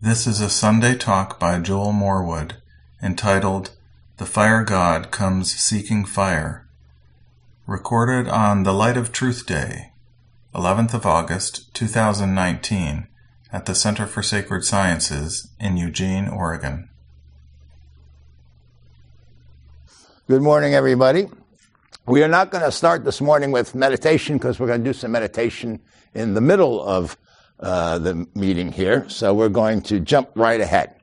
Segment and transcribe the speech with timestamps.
[0.00, 2.58] This is a Sunday talk by Joel Morwood
[3.02, 3.72] entitled
[4.18, 6.68] The Fire God Comes Seeking Fire,
[7.66, 9.90] recorded on the Light of Truth Day,
[10.54, 13.08] 11th of August, 2019,
[13.52, 16.88] at the Center for Sacred Sciences in Eugene, Oregon.
[20.28, 21.26] Good morning, everybody.
[22.06, 24.94] We are not going to start this morning with meditation because we're going to do
[24.94, 25.80] some meditation
[26.14, 27.16] in the middle of
[27.60, 29.08] uh, the meeting here.
[29.08, 30.94] So we're going to jump right ahead.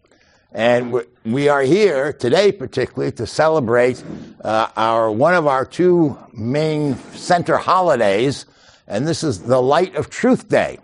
[0.51, 4.01] And we're, we are here today, particularly, to celebrate
[4.41, 8.45] uh, our one of our two main center holidays,
[8.87, 10.79] and this is the Light of Truth Day.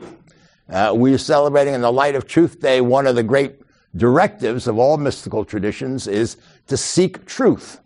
[0.68, 2.82] Uh, we are celebrating in the Light of Truth Day.
[2.82, 3.62] One of the great
[3.96, 7.80] directives of all mystical traditions is to seek truth.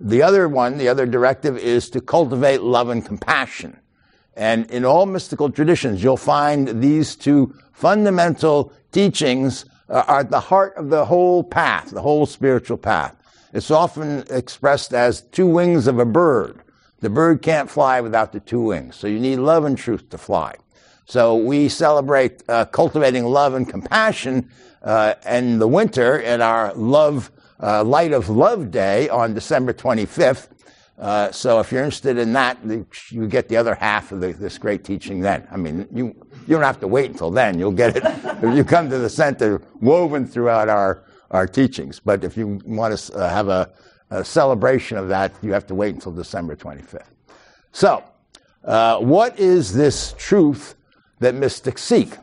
[0.00, 3.78] The other one, the other directive, is to cultivate love and compassion.
[4.34, 10.74] And in all mystical traditions, you'll find these two fundamental teachings are at the heart
[10.76, 13.14] of the whole path, the whole spiritual path.
[13.52, 16.62] It's often expressed as two wings of a bird.
[17.00, 20.18] The bird can't fly without the two wings, so you need love and truth to
[20.18, 20.54] fly.
[21.04, 24.48] So we celebrate uh, cultivating love and compassion
[24.82, 30.48] uh, in the winter in our love uh, light of love day on December 25th.
[31.02, 32.58] Uh, so if you're interested in that,
[33.10, 35.44] you get the other half of the, this great teaching then.
[35.50, 36.14] I mean, you,
[36.46, 37.58] you don't have to wait until then.
[37.58, 38.04] You'll get it
[38.40, 41.98] if you come to the center woven throughout our, our teachings.
[41.98, 43.72] But if you want to uh, have a,
[44.10, 47.08] a, celebration of that, you have to wait until December 25th.
[47.72, 48.04] So,
[48.62, 50.76] uh, what is this truth
[51.18, 52.16] that mystics seek?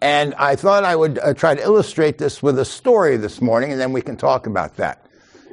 [0.00, 3.70] And I thought I would uh, try to illustrate this with a story this morning,
[3.70, 5.03] and then we can talk about that.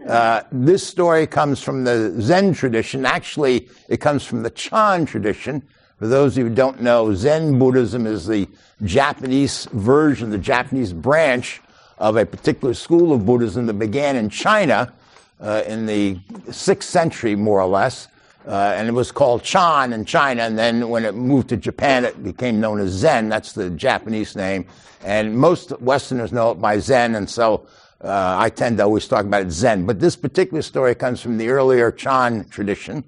[0.07, 3.05] Uh, this story comes from the Zen tradition.
[3.05, 5.61] Actually, it comes from the Chan tradition.
[5.99, 8.47] For those of you who don't know, Zen Buddhism is the
[8.83, 11.61] Japanese version, the Japanese branch
[11.99, 14.91] of a particular school of Buddhism that began in China
[15.39, 16.17] uh, in the
[16.49, 18.07] sixth century, more or less.
[18.47, 20.41] Uh, and it was called Chan in China.
[20.41, 23.29] And then when it moved to Japan, it became known as Zen.
[23.29, 24.65] That's the Japanese name.
[25.03, 27.13] And most Westerners know it by Zen.
[27.13, 27.67] And so
[28.03, 31.37] uh, I tend to always talk about it Zen, but this particular story comes from
[31.37, 33.03] the earlier Chan tradition.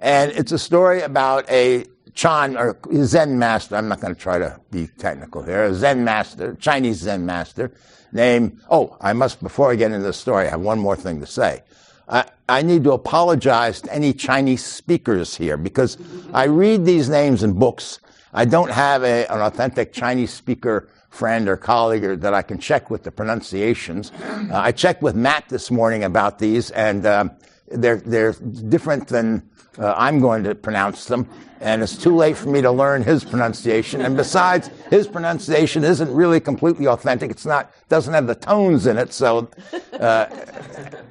[0.00, 1.84] And it's a story about a
[2.14, 3.76] Chan or Zen master.
[3.76, 5.64] I'm not going to try to be technical here.
[5.64, 7.72] A Zen master, Chinese Zen master
[8.12, 11.20] named, oh, I must, before I get into the story, I have one more thing
[11.20, 11.62] to say.
[12.08, 15.96] I, I need to apologize to any Chinese speakers here because
[16.32, 18.00] I read these names in books.
[18.34, 22.58] I don't have a, an authentic Chinese speaker friend or colleague or that I can
[22.58, 24.10] check with the pronunciations.
[24.10, 27.28] Uh, I checked with Matt this morning about these, and uh,
[27.68, 31.28] they're they're different than uh, I'm going to pronounce them.
[31.60, 34.00] And it's too late for me to learn his pronunciation.
[34.00, 37.30] And besides, his pronunciation isn't really completely authentic.
[37.30, 39.12] It's not doesn't have the tones in it.
[39.12, 39.48] So,
[39.92, 40.26] uh,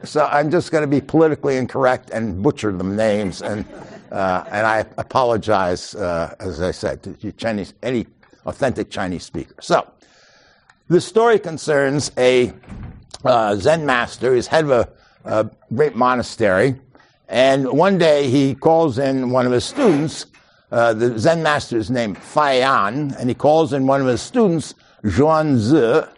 [0.04, 3.42] so I'm just going to be politically incorrect and butcher the names.
[3.42, 3.66] And
[4.12, 8.08] uh, and I apologize, uh, as I said, to Chinese any
[8.46, 9.56] authentic Chinese speaker.
[9.62, 9.92] So,
[10.88, 12.54] the story concerns a
[13.24, 14.36] uh, Zen master.
[14.36, 14.90] He's head of a,
[15.24, 16.76] a, great monastery.
[17.30, 20.26] And one day he calls in one of his students.
[20.70, 24.74] Uh, the Zen master is named Faiyan, and he calls in one of his students,
[25.04, 26.10] Zhuangzi,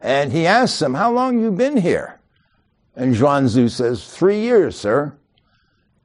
[0.00, 2.20] and he asks him, How long you been here?
[2.96, 5.16] And Zhuangzi says, Three years, sir.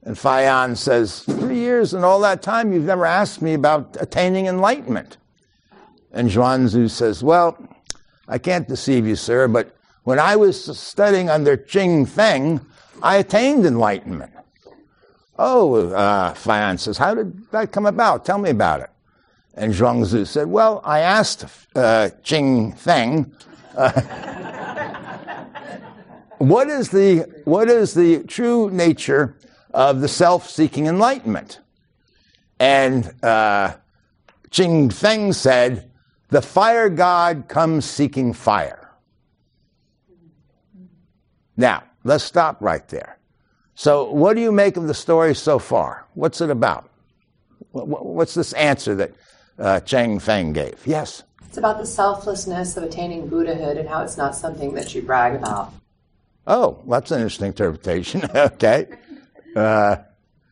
[0.04, 4.48] And Faiyan says, Three years, and all that time you've never asked me about attaining
[4.48, 5.18] enlightenment.
[6.12, 7.58] And Zhuangzi says, Well,
[8.28, 12.62] I can't deceive you, sir, but when I was studying under Ching Feng,
[13.02, 14.34] I attained enlightenment.
[15.38, 16.34] Oh, uh,
[16.78, 18.26] says, How did that come about?
[18.26, 18.90] Tell me about it.
[19.54, 23.32] And Zhuangzi said, Well, I asked uh, Ching Feng,
[23.78, 24.02] uh,
[26.40, 29.38] what, is the, what is the true nature
[29.74, 31.60] of the self seeking enlightenment?
[32.60, 33.76] And uh,
[34.50, 35.89] Ching Feng said,
[36.30, 38.90] the fire god comes seeking fire.
[41.58, 43.18] Now, let's stop right there.
[43.76, 46.06] So, what do you make of the story so far?
[46.14, 46.90] What's it about?
[47.72, 49.12] What's this answer that
[49.58, 50.86] uh, Chang Feng gave?
[50.86, 51.24] Yes?
[51.46, 55.36] It's about the selflessness of attaining Buddhahood and how it's not something that you brag
[55.36, 55.74] about.
[56.46, 58.24] Oh, that's an interesting interpretation.
[58.36, 58.88] okay.
[59.56, 59.98] Uh,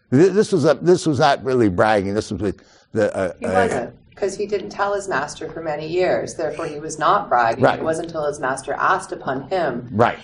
[0.09, 2.13] this was a, this was not really bragging.
[2.13, 2.53] This was
[2.93, 6.33] the uh, he wasn't because he didn't tell his master for many years.
[6.33, 7.63] Therefore, he was not bragging.
[7.63, 7.77] Right.
[7.77, 9.87] It wasn't until his master asked upon him.
[9.91, 10.17] Right.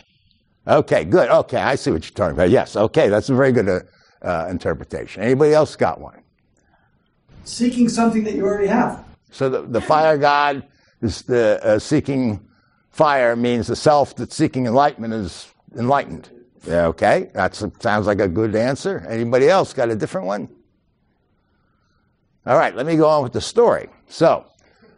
[0.68, 1.30] Okay, good.
[1.30, 2.50] Okay, I see what you're talking about.
[2.50, 3.82] Yes, okay, that's a very good uh,
[4.24, 5.22] uh, interpretation.
[5.22, 6.24] Anybody else got one?
[7.44, 9.06] Seeking something that you already have.
[9.30, 10.66] So the, the fire god
[11.02, 12.40] is the uh, seeking
[12.90, 16.32] fire means the self that's seeking enlightenment is enlightened.
[16.66, 19.06] Yeah, okay, that sounds like a good answer.
[19.08, 20.50] Anybody else got a different one?
[22.46, 23.88] All right, let me go on with the story.
[24.08, 24.46] So,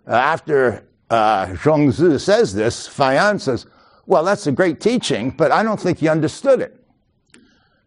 [0.08, 3.68] uh, after uh, Zhuangzi says this, Faiyan says,
[4.08, 6.84] Well, that's a great teaching, but I don't think you understood it.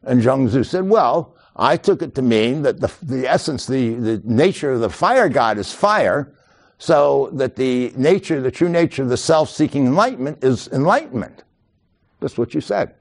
[0.04, 4.22] And Zhuangzi said, Well, I took it to mean that the, the essence, the, the
[4.24, 6.32] nature of the fire god is fire,
[6.78, 11.42] so that the nature, the true nature of the self seeking enlightenment is enlightenment.
[12.20, 12.94] That's what you said.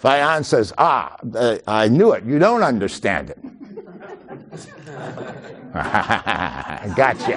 [0.00, 2.24] Faiyan says, Ah, uh, I knew it.
[2.24, 3.38] You don't understand it.
[6.96, 7.34] gotcha.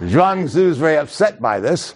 [0.00, 1.94] Zhuang is very upset by this.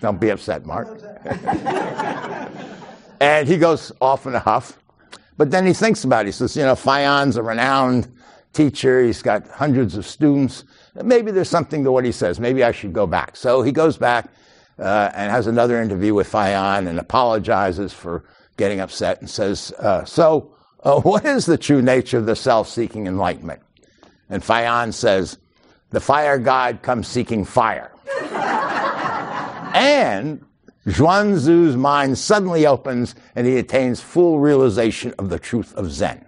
[0.00, 0.88] Don't be upset, Mark.
[3.20, 4.78] and he goes off in a huff.
[5.38, 6.28] But then he thinks about it.
[6.28, 8.12] He says, you know, Faiyan's a renowned
[8.52, 9.02] teacher.
[9.02, 10.64] He's got hundreds of students.
[10.94, 12.38] Maybe there's something to what he says.
[12.38, 13.36] Maybe I should go back.
[13.36, 14.28] So he goes back
[14.78, 18.24] uh, and has another interview with Faiyan and apologizes for
[18.56, 22.68] getting upset and says, uh, So, uh, what is the true nature of the self
[22.68, 23.60] seeking enlightenment?
[24.28, 25.38] And Faiyan says,
[25.90, 27.92] The fire god comes seeking fire.
[29.74, 30.44] and
[30.86, 36.26] Zhuangzi's mind suddenly opens and he attains full realization of the truth of Zen.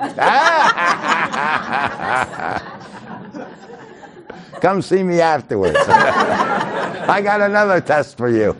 [4.60, 5.76] Come see me afterwards.
[5.88, 8.56] I got another test for you.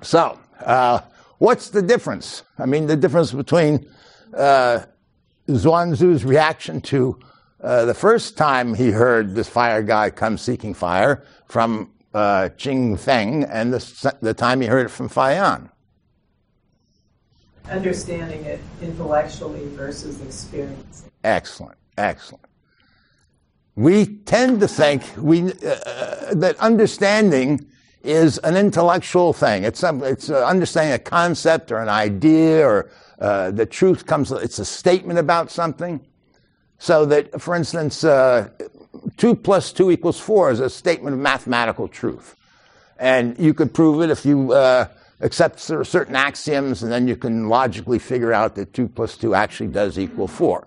[0.02, 1.00] so, uh,
[1.38, 2.43] what's the difference?
[2.58, 3.88] I mean, the difference between
[4.35, 4.85] uh,
[5.49, 7.19] Zhuangzi's reaction to
[7.62, 12.97] uh, the first time he heard this fire guy come seeking fire from uh, Jing
[12.97, 15.70] Feng and the, the time he heard it from Faiyan.
[17.69, 21.11] Understanding it intellectually versus experiencing.
[21.23, 22.47] Excellent, excellent.
[23.76, 27.67] We tend to think we, uh, that understanding
[28.02, 29.64] is an intellectual thing.
[29.64, 34.58] It's, it's uh, understanding a concept or an idea or uh, the truth comes, it's
[34.58, 36.00] a statement about something.
[36.79, 38.49] So that, for instance, uh,
[39.19, 42.37] 2 plus 2 equals 4 is a statement of mathematical truth.
[42.99, 44.88] And you could prove it if you uh,
[45.20, 49.69] accept certain axioms, and then you can logically figure out that 2 plus 2 actually
[49.69, 50.67] does equal 4.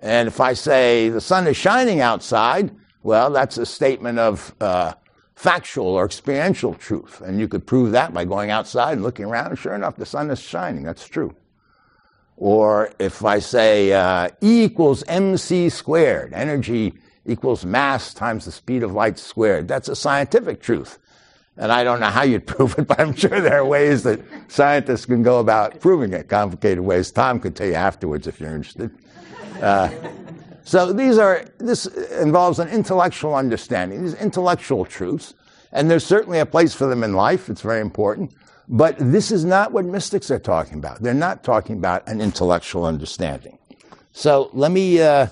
[0.00, 2.70] And if I say the sun is shining outside,
[3.02, 4.92] well, that's a statement of uh,
[5.36, 7.20] factual or experiential truth.
[7.20, 10.30] And you could prove that by going outside and looking around, sure enough, the sun
[10.30, 10.82] is shining.
[10.82, 11.36] That's true.
[12.38, 16.94] Or if I say uh, E equals mc squared, energy
[17.24, 20.98] equals mass times the speed of light squared, that's a scientific truth.
[21.58, 24.20] And I don't know how you'd prove it, but I'm sure there are ways that
[24.48, 27.10] scientists can go about proving it, complicated ways.
[27.10, 28.90] Tom could tell you afterwards if you're interested.
[29.60, 29.90] Uh,
[30.66, 35.32] so these are, this involves an intellectual understanding, these intellectual truths,
[35.70, 37.48] and there's certainly a place for them in life.
[37.48, 38.34] It's very important.
[38.68, 41.00] But this is not what mystics are talking about.
[41.00, 43.58] They're not talking about an intellectual understanding.
[44.10, 45.28] So let me, uh,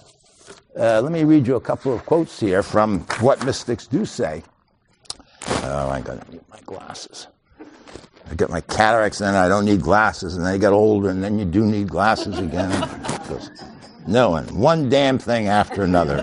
[0.78, 4.44] uh, let me read you a couple of quotes here from what mystics do say.
[5.48, 7.26] Oh, I got to need my glasses.
[8.30, 11.10] I get my cataracts, and then I don't need glasses, and then I get older,
[11.10, 12.70] and then you do need glasses again.
[14.06, 16.22] knowing one one damn thing after another.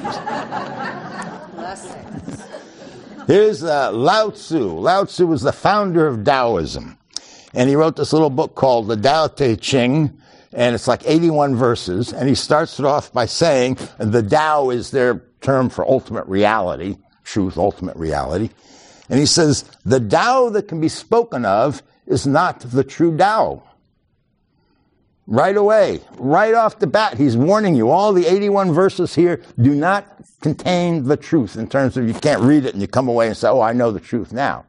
[3.28, 4.74] Here's uh, Lao Tzu.
[4.80, 6.98] Lao Tzu was the founder of Taoism.
[7.54, 10.18] And he wrote this little book called the Tao Te Ching,
[10.54, 12.14] and it's like 81 verses.
[12.14, 16.98] And he starts it off by saying the Tao is their term for ultimate reality,
[17.24, 18.50] truth, ultimate reality.
[19.10, 23.64] And he says, the Tao that can be spoken of is not the true Tao.
[25.32, 27.90] Right away, right off the bat, he's warning you.
[27.90, 30.06] All the 81 verses here do not
[30.42, 33.38] contain the truth in terms of you can't read it and you come away and
[33.38, 34.66] say, oh, I know the truth now.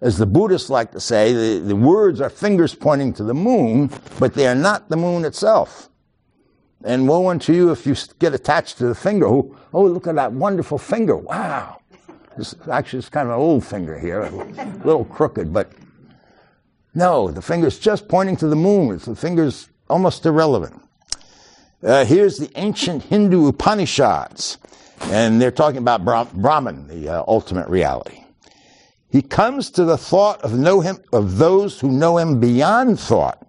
[0.00, 3.90] As the Buddhists like to say, the, the words are fingers pointing to the moon,
[4.18, 5.90] but they are not the moon itself.
[6.82, 9.26] And woe unto you if you get attached to the finger.
[9.26, 11.18] Oh, oh look at that wonderful finger.
[11.18, 11.82] Wow.
[12.38, 14.30] This, actually, it's kind of an old finger here, a
[14.86, 15.70] little crooked, but
[16.96, 18.96] no, the finger's just pointing to the moon.
[18.96, 20.80] The finger's almost irrelevant.
[21.82, 24.56] Uh, here's the ancient Hindu Upanishads,
[25.02, 28.24] and they're talking about Brahman, the uh, ultimate reality.
[29.10, 33.46] He comes to the thought of know him of those who know him beyond thought,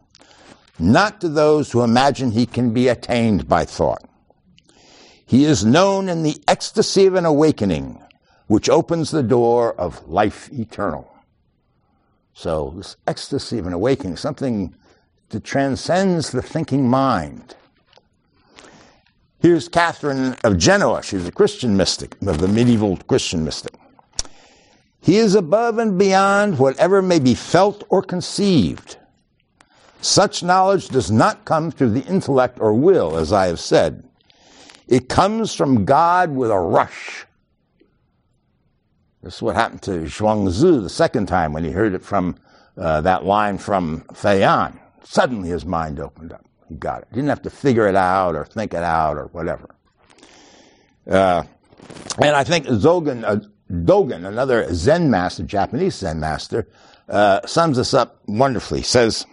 [0.78, 4.04] not to those who imagine he can be attained by thought.
[5.26, 8.04] He is known in the ecstasy of an awakening,
[8.48, 11.17] which opens the door of life eternal.
[12.38, 14.76] So, this ecstasy of an awakening, something
[15.30, 17.56] that transcends the thinking mind.
[19.40, 21.02] Here's Catherine of Genoa.
[21.02, 23.74] She's a Christian mystic, of the medieval Christian mystic.
[25.02, 28.98] He is above and beyond whatever may be felt or conceived.
[30.02, 34.08] Such knowledge does not come through the intellect or will, as I have said.
[34.88, 37.26] It comes from God with a rush.
[39.24, 42.38] This is what happened to Zhuangzi the second time when he heard it from
[42.78, 44.80] uh, that line from Feian.
[45.04, 46.46] Suddenly his mind opened up.
[46.70, 47.08] He got it.
[47.10, 49.74] He didn't have to figure it out or think it out or whatever.
[51.10, 51.44] Uh,
[52.22, 53.38] and I think Zogan, uh,
[53.72, 56.68] Dogen, another Zen master, Japanese Zen master,
[57.10, 58.82] uh, sums this up wonderfully.
[58.82, 59.26] He says,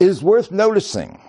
[0.00, 1.20] It is worth noticing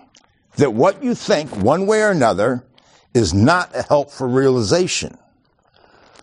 [0.55, 2.65] that what you think, one way or another,
[3.13, 5.17] is not a help for realization.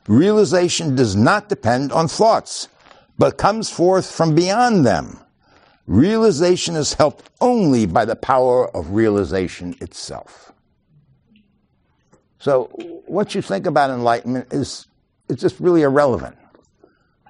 [0.09, 2.69] Realization does not depend on thoughts,
[3.19, 5.21] but comes forth from beyond them.
[5.87, 10.53] Realization is helped only by the power of realization itself.
[12.38, 12.71] So,
[13.07, 14.87] what you think about enlightenment is
[15.29, 16.37] it's just really irrelevant.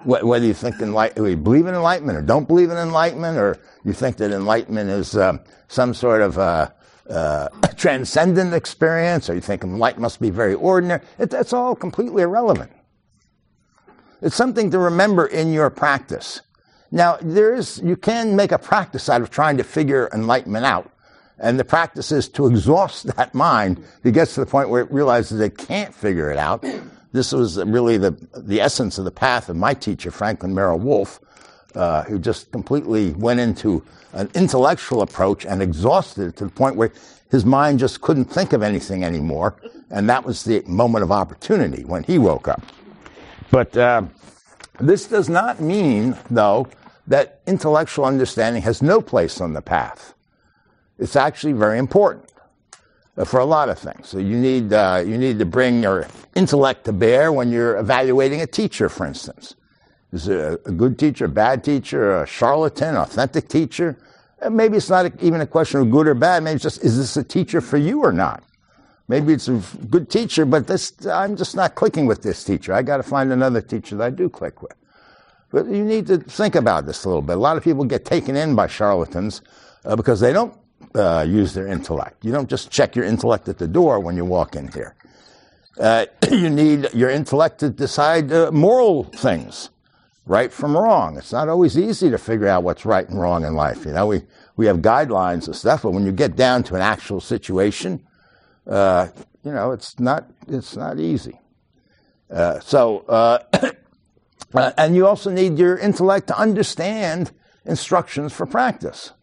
[0.05, 3.91] Whether you think enlightenment, you believe in enlightenment or don't believe in enlightenment, or you
[3.91, 6.69] think that enlightenment is uh, some sort of uh,
[7.09, 12.23] uh, transcendent experience, or you think light must be very ordinary, it, that's all completely
[12.23, 12.71] irrelevant.
[14.21, 16.41] It's something to remember in your practice.
[16.91, 20.91] Now, there is, you can make a practice out of trying to figure enlightenment out.
[21.37, 24.91] And the practice is to exhaust that mind to gets to the point where it
[24.91, 26.65] realizes it can't figure it out.
[27.11, 31.19] This was really the, the essence of the path of my teacher, Franklin Merrell Wolff,
[31.75, 33.83] uh, who just completely went into
[34.13, 36.91] an intellectual approach and exhausted it to the point where
[37.29, 39.55] his mind just couldn't think of anything anymore.
[39.91, 42.61] And that was the moment of opportunity when he woke up.
[43.51, 44.03] But uh,
[44.79, 46.67] this does not mean, though,
[47.07, 50.13] that intellectual understanding has no place on the path.
[50.97, 52.31] It's actually very important
[53.17, 54.07] uh, for a lot of things.
[54.07, 58.41] So you need, uh, you need to bring your intellect to bear when you're evaluating
[58.41, 59.55] a teacher, for instance.
[60.11, 63.97] Is it a, good teacher, a bad teacher, a charlatan, authentic teacher?
[64.49, 66.43] Maybe it's not even a question of good or bad.
[66.43, 68.43] Maybe it's just, is this a teacher for you or not?
[69.07, 72.73] Maybe it's a good teacher, but this, I'm just not clicking with this teacher.
[72.73, 74.73] I got to find another teacher that I do click with.
[75.51, 77.37] But you need to think about this a little bit.
[77.37, 79.41] A lot of people get taken in by charlatans
[79.83, 80.53] uh, because they don't
[80.93, 82.23] uh, use their intellect.
[82.23, 84.95] You don't just check your intellect at the door when you walk in here.
[85.79, 89.69] Uh, you need your intellect to decide uh, moral things,
[90.29, 91.17] right from wrong.
[91.17, 93.83] It's not always easy to figure out what's right and wrong in life.
[93.83, 94.21] You know, we,
[94.55, 98.05] we have guidelines and stuff, but when you get down to an actual situation,
[98.67, 99.07] uh,
[99.43, 101.41] you know, it's not, it's not easy.
[102.29, 103.39] Uh, so, Uh,
[104.77, 107.31] and you also need your intellect to understand
[107.65, 109.13] instructions for practice.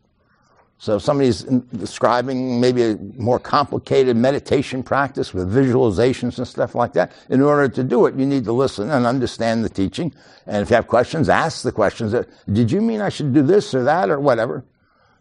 [0.78, 6.92] So if somebody's describing maybe a more complicated meditation practice with visualizations and stuff like
[6.92, 10.14] that, in order to do it, you need to listen and understand the teaching.
[10.47, 12.14] And if you have questions, ask the questions.
[12.52, 14.64] Did you mean I should do this or that or whatever?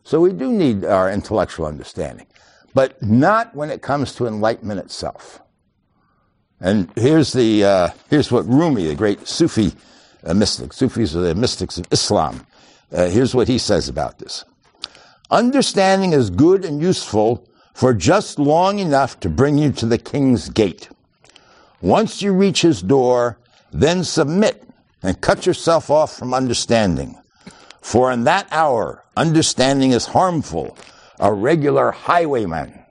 [0.04, 2.28] So we do need our intellectual understanding,
[2.74, 5.42] but not when it comes to enlightenment itself.
[6.60, 9.74] And here's the uh, here's what Rumi, the great Sufi
[10.26, 10.74] a mystic.
[10.74, 12.46] Sufis are the mystics of Islam.
[12.92, 14.44] Uh, here's what he says about this.
[15.32, 20.50] Understanding is good and useful for just long enough to bring you to the king's
[20.50, 20.90] gate.
[21.82, 23.38] Once you reach his door,
[23.72, 24.64] then submit
[25.04, 27.20] and cut yourself off from understanding.
[27.82, 30.78] For in that hour, understanding is harmful,
[31.20, 32.86] a regular highwayman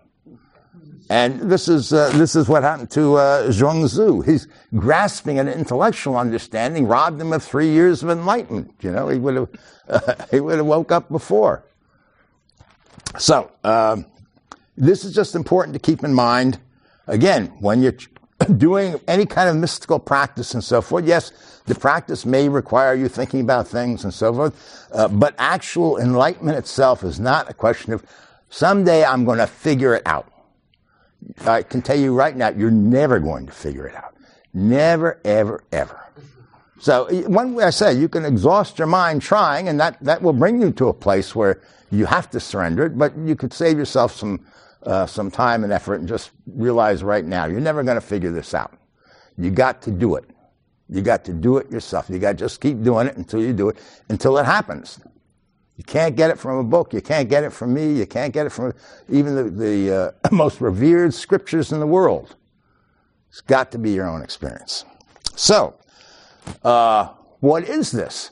[1.11, 4.25] and this is, uh, this is what happened to uh, Zhuangzi.
[4.25, 8.75] He's grasping an intellectual understanding robbed him of three years of enlightenment.
[8.81, 9.49] You know, he would have,
[9.89, 11.65] uh, he would have woke up before.
[13.19, 14.07] So, um,
[14.77, 16.59] this is just important to keep in mind.
[17.07, 17.95] Again, when you're
[18.57, 23.09] doing any kind of mystical practice and so forth, yes, the practice may require you
[23.09, 27.93] thinking about things and so forth, uh, but actual enlightenment itself is not a question
[27.93, 28.05] of
[28.51, 30.31] someday I'm going to figure it out.
[31.47, 34.15] I can tell you right now, you're never going to figure it out.
[34.53, 36.01] Never, ever, ever.
[36.81, 40.35] So one way I say, you can exhaust your mind trying, and that, that will
[40.35, 41.63] bring you to a place where
[41.95, 44.45] you have to surrender it, but you could save yourself some,
[44.83, 48.31] uh, some time and effort and just realize right now, you're never going to figure
[48.31, 48.77] this out.
[49.39, 50.25] You got to do it.
[50.89, 52.11] You got to do it yourself.
[52.11, 55.01] You got to just keep doing it until you do it, until it happens.
[55.77, 56.93] You can't get it from a book.
[56.93, 57.93] You can't get it from me.
[57.93, 58.73] You can't get it from
[59.09, 62.37] even the, the uh, most revered scriptures in the world.
[63.31, 64.85] It's got to be your own experience.
[65.35, 65.75] So,
[66.63, 67.09] uh,
[67.41, 68.31] what is this?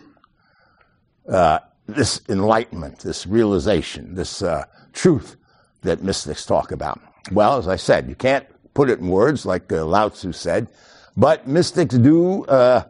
[1.28, 5.36] Uh, this enlightenment, this realization, this uh, truth
[5.82, 7.00] that mystics talk about.
[7.30, 10.68] Well, as I said, you can't put it in words like uh, Lao Tzu said,
[11.16, 12.84] but mystics do uh,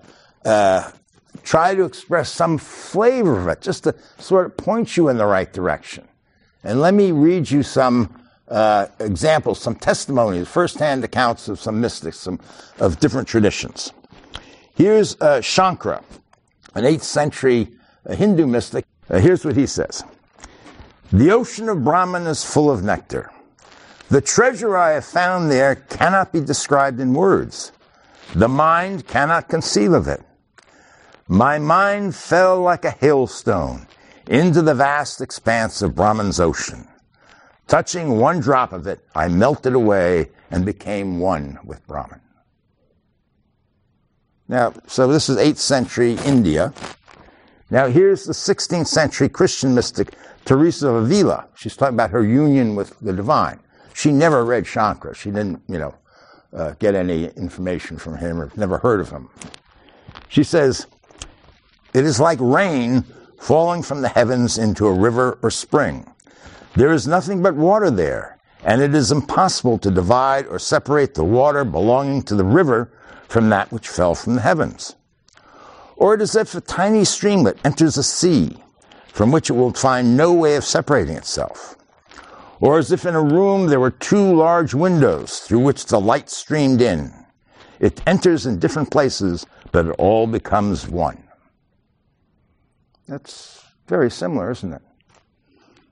[0.45, 0.91] uh,
[1.43, 5.27] try to express some flavor of it, just to sort of point you in the
[5.27, 6.07] right direction.
[6.65, 12.19] And let me read you some uh, examples, some testimonies, firsthand accounts of some mystics,
[12.19, 12.39] some
[12.79, 13.93] of different traditions.
[14.75, 16.03] Here's uh, Shankara,
[16.75, 17.69] an 8th century
[18.07, 18.85] uh, Hindu mystic.
[19.09, 20.05] Uh, here's what he says.
[21.13, 23.31] The ocean of Brahman is full of nectar.
[24.09, 27.73] The treasure I have found there cannot be described in words.
[28.35, 30.23] The mind cannot conceive of it.
[31.29, 33.87] My mind fell like a hailstone
[34.27, 36.89] into the vast expanse of Brahman's ocean.
[37.67, 42.21] Touching one drop of it, I melted away and became one with Brahman.
[44.49, 46.75] Now, so this is 8th century India.
[47.73, 50.13] Now, here's the 16th century Christian mystic
[50.45, 51.47] Teresa of Avila.
[51.55, 53.61] She's talking about her union with the divine.
[53.95, 55.17] She never read Shankara.
[55.17, 55.95] She didn't, you know,
[56.55, 59.31] uh, get any information from him or never heard of him.
[60.29, 60.87] She says,
[61.95, 63.07] It is like rain
[63.41, 66.07] falling from the heavens into a river or spring.
[66.77, 71.25] There is nothing but water there, and it is impossible to divide or separate the
[71.25, 72.93] water belonging to the river
[73.29, 74.95] from that which fell from the heavens.
[76.03, 78.57] Or it is as if a tiny streamlet enters a sea,
[79.13, 81.77] from which it will find no way of separating itself.
[82.59, 86.29] Or as if in a room there were two large windows through which the light
[86.29, 87.13] streamed in.
[87.79, 91.23] It enters in different places, but it all becomes one.
[93.07, 94.83] That's very similar, isn't it?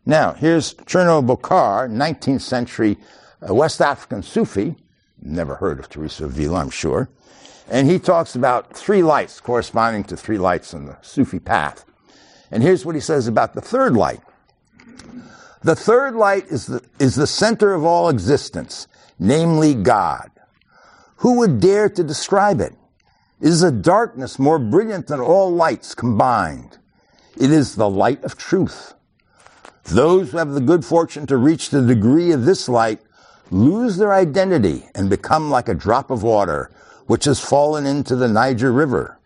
[0.06, 2.98] Now, here's Tierno Bokar, 19th century
[3.48, 4.74] uh, West African Sufi.
[5.22, 7.08] Never heard of Teresa of Avila, I'm sure.
[7.70, 11.84] And he talks about three lights corresponding to three lights in the Sufi path.
[12.50, 14.20] And here's what he says about the third light.
[15.62, 18.88] The third light is the, is the center of all existence,
[19.20, 20.30] namely God.
[21.16, 22.74] Who would dare to describe it?
[23.40, 26.78] It is a darkness more brilliant than all lights combined.
[27.36, 28.94] It is the light of truth.
[29.84, 33.00] Those who have the good fortune to reach the degree of this light
[33.50, 36.70] lose their identity and become like a drop of water
[37.10, 39.18] which has fallen into the Niger River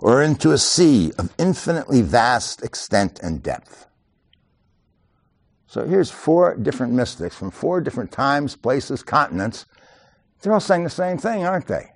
[0.00, 3.86] or into a sea of infinitely vast extent and depth.
[5.68, 9.66] So here's four different mystics from four different times, places, continents.
[10.42, 11.92] They're all saying the same thing, aren't they?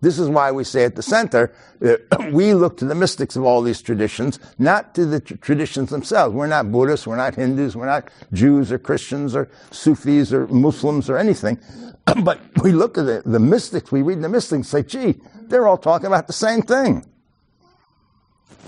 [0.00, 1.52] This is why we say at the center,
[2.30, 6.34] we look to the mystics of all these traditions, not to the traditions themselves.
[6.34, 11.10] We're not Buddhists, we're not Hindus, we're not Jews or Christians or Sufis or Muslims
[11.10, 11.58] or anything.
[12.22, 15.66] but we look at the, the mystics, we read the mystics and say, gee, they're
[15.66, 17.04] all talking about the same thing.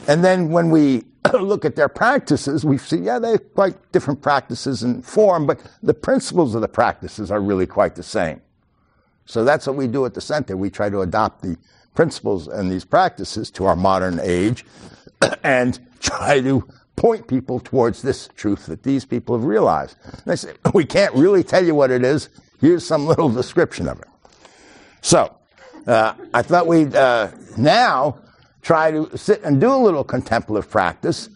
[0.09, 4.83] And then when we look at their practices, we see, yeah, they're quite different practices
[4.83, 8.41] in form, but the principles of the practices are really quite the same.
[9.31, 10.57] So that's what we do at the center.
[10.57, 11.57] We try to adopt the
[11.95, 14.67] principles and these practices to our modern age
[15.45, 16.67] and try to
[16.97, 19.97] point people towards this truth that these people have realized.
[20.05, 22.29] And they say, we can't really tell you what it is.
[22.61, 24.09] Here's some little description of it.
[25.01, 25.37] So,
[25.87, 28.19] uh, I thought we'd uh, now
[28.63, 31.31] try to sit and do a little contemplative practice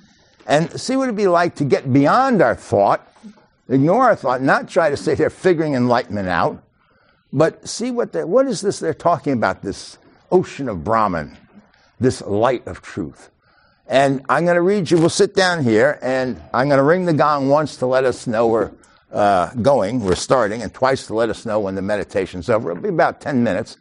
[0.49, 3.09] and see what it'd be like to get beyond our thought,
[3.69, 6.61] ignore our thought, not try to sit here figuring enlightenment out,
[7.35, 9.99] but see what they what is this they're talking about, this
[10.31, 11.37] ocean of Brahman,
[11.99, 13.31] this light of truth.
[13.87, 17.05] And I'm going to read you, we'll sit down here, and I'm going to ring
[17.05, 18.71] the gong once to let us know we're
[19.13, 22.71] uh, going, we're starting, and twice to let us know when the meditation's over.
[22.71, 23.77] It'll be about 10 minutes.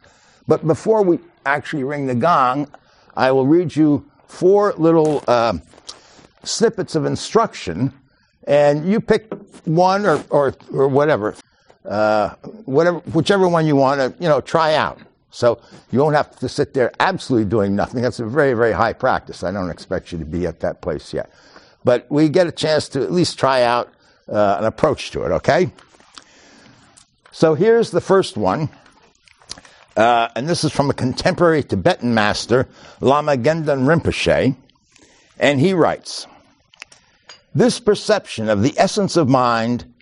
[0.46, 2.68] But before we actually ring the gong,
[3.16, 5.54] I will read you four little uh,
[6.42, 7.94] snippets of instruction,
[8.46, 9.32] and you pick
[9.64, 11.34] one or, or, or whatever
[11.84, 12.30] uh,
[12.64, 14.98] whatever, whichever one you want to, you know, try out.
[15.30, 18.02] So you won't have to sit there absolutely doing nothing.
[18.02, 19.42] That's a very, very high practice.
[19.42, 21.30] I don't expect you to be at that place yet.
[21.82, 23.92] But we get a chance to at least try out
[24.28, 25.72] uh, an approach to it, okay?
[27.32, 28.70] So here's the first one.
[29.96, 32.68] Uh, and this is from a contemporary Tibetan master,
[33.00, 34.56] Lama Gendun Rinpoche.
[35.38, 36.26] And he writes,
[37.54, 39.93] This perception of the essence of mind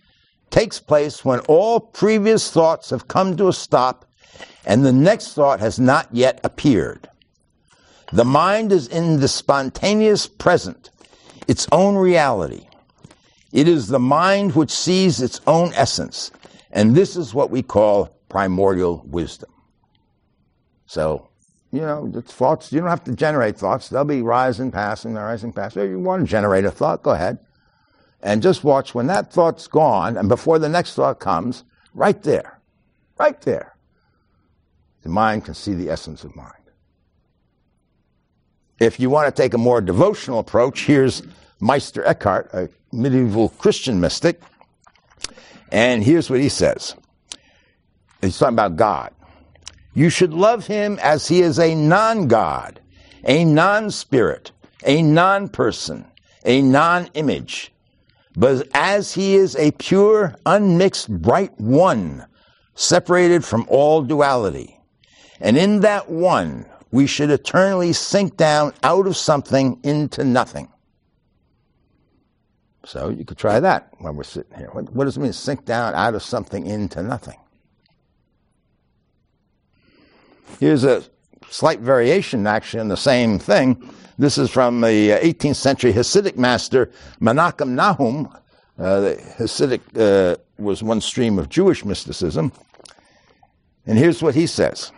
[0.53, 4.05] takes place when all previous thoughts have come to a stop
[4.65, 7.09] and the next thought has not yet appeared.
[8.13, 10.91] The mind is in the spontaneous present,
[11.49, 12.69] its own reality.
[13.53, 16.31] It is the mind which sees its own essence,
[16.71, 19.51] and this is what we call primordial wisdom.
[20.87, 21.29] So,
[21.71, 23.89] you know, it's thoughts, you don't have to generate thoughts.
[23.89, 25.83] They'll be rising, passing, rising, passing.
[25.83, 27.39] If you want to generate a thought, go ahead.
[28.23, 32.63] And just watch when that thought's gone and before the next thought comes, right there,
[33.19, 33.77] Right there.
[35.03, 36.53] The mind can see the essence of mind.
[38.81, 41.23] If you want to take a more devotional approach, here's
[41.61, 44.41] Meister Eckhart, a medieval Christian mystic,
[45.71, 46.97] and here's what he says.
[48.21, 49.13] He's talking about God.
[49.95, 52.81] You should love him as he is a non God,
[53.25, 54.51] a non spirit,
[54.85, 56.05] a non person,
[56.45, 57.72] a non image,
[58.37, 62.27] but as he is a pure, unmixed, bright one,
[62.75, 64.79] separated from all duality.
[65.41, 70.69] And in that one, we should eternally sink down out of something into nothing.
[72.85, 74.69] So you could try that when we're sitting here.
[74.73, 77.39] What, what does it mean, sink down out of something into nothing?
[80.59, 81.03] Here's a
[81.49, 83.89] slight variation, actually, on the same thing.
[84.19, 88.29] This is from the 18th uh, century Hasidic master Menachem Nahum.
[88.79, 92.53] Uh, the Hasidic uh, was one stream of Jewish mysticism.
[93.87, 94.93] And here's what he says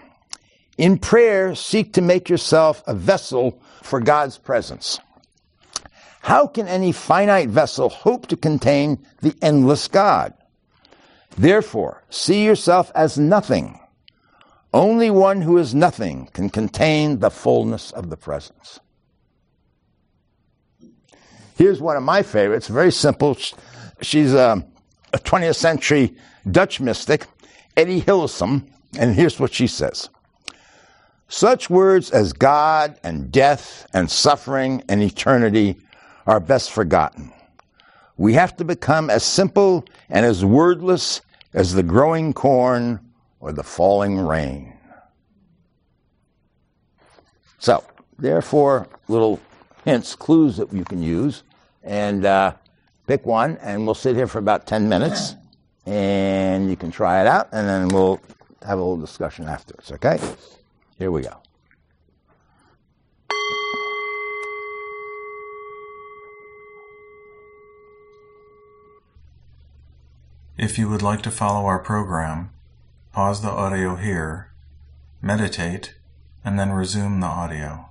[0.77, 4.99] In prayer, seek to make yourself a vessel for God's presence.
[6.23, 10.35] How can any finite vessel hope to contain the endless God?
[11.37, 13.79] Therefore, see yourself as nothing.
[14.73, 18.81] Only one who is nothing can contain the fullness of the presence.
[21.57, 23.37] Here's one of my favorites, very simple.
[24.03, 24.67] She's a,
[25.13, 26.17] a 20th century
[26.51, 27.27] Dutch mystic,
[27.77, 30.09] Etty Hillesum, and here's what she says.
[31.29, 35.77] Such words as God and death and suffering and eternity
[36.27, 37.33] are best forgotten.
[38.17, 43.01] We have to become as simple and as wordless as the growing corn
[43.41, 44.77] or the falling rain.
[47.59, 47.83] So,
[48.19, 49.41] therefore, little
[49.85, 51.43] hints, clues that you can use,
[51.83, 52.55] and uh,
[53.07, 55.35] pick one, and we'll sit here for about 10 minutes,
[55.87, 58.21] and you can try it out, and then we'll
[58.63, 60.19] have a little discussion afterwards, okay?
[60.99, 61.37] Here we go.
[70.57, 72.51] If you would like to follow our program,
[73.13, 74.53] pause the audio here,
[75.21, 75.95] meditate,
[76.45, 77.89] and then resume the audio.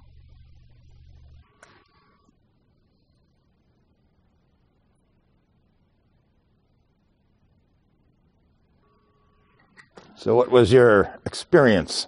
[10.24, 12.08] So, what was your experience?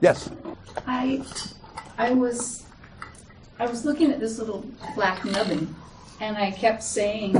[0.00, 0.30] Yes.
[0.86, 1.24] I,
[1.98, 2.64] I was,
[3.58, 5.74] I was looking at this little black nubbin,
[6.20, 7.34] and I kept saying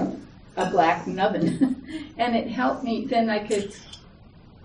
[0.57, 3.05] a black nubbin, and it helped me.
[3.05, 3.73] Then I could,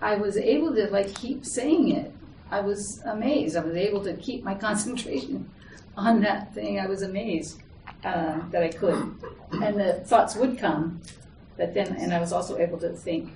[0.00, 2.12] I was able to like keep saying it.
[2.50, 3.56] I was amazed.
[3.56, 5.48] I was able to keep my concentration
[5.96, 6.80] on that thing.
[6.80, 7.62] I was amazed
[8.02, 9.14] uh, that I could,
[9.52, 11.00] and the thoughts would come.
[11.56, 13.30] But then, and I was also able to think,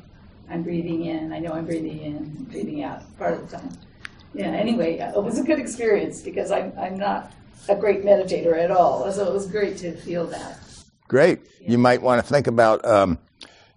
[0.51, 1.33] I'm breathing in.
[1.33, 3.71] I know I'm breathing in, breathing out part of the time.
[4.35, 4.47] Yeah.
[4.47, 7.33] Anyway, it was a good experience because I'm I'm not
[7.69, 9.11] a great meditator at all.
[9.13, 10.59] So it was great to feel that.
[11.07, 11.41] Great.
[11.61, 13.19] You might want to think about um,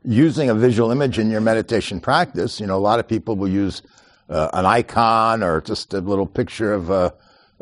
[0.04, 2.60] using a visual image in your meditation practice.
[2.60, 3.82] You know, a lot of people will use
[4.30, 7.14] uh, an icon or just a little picture of a,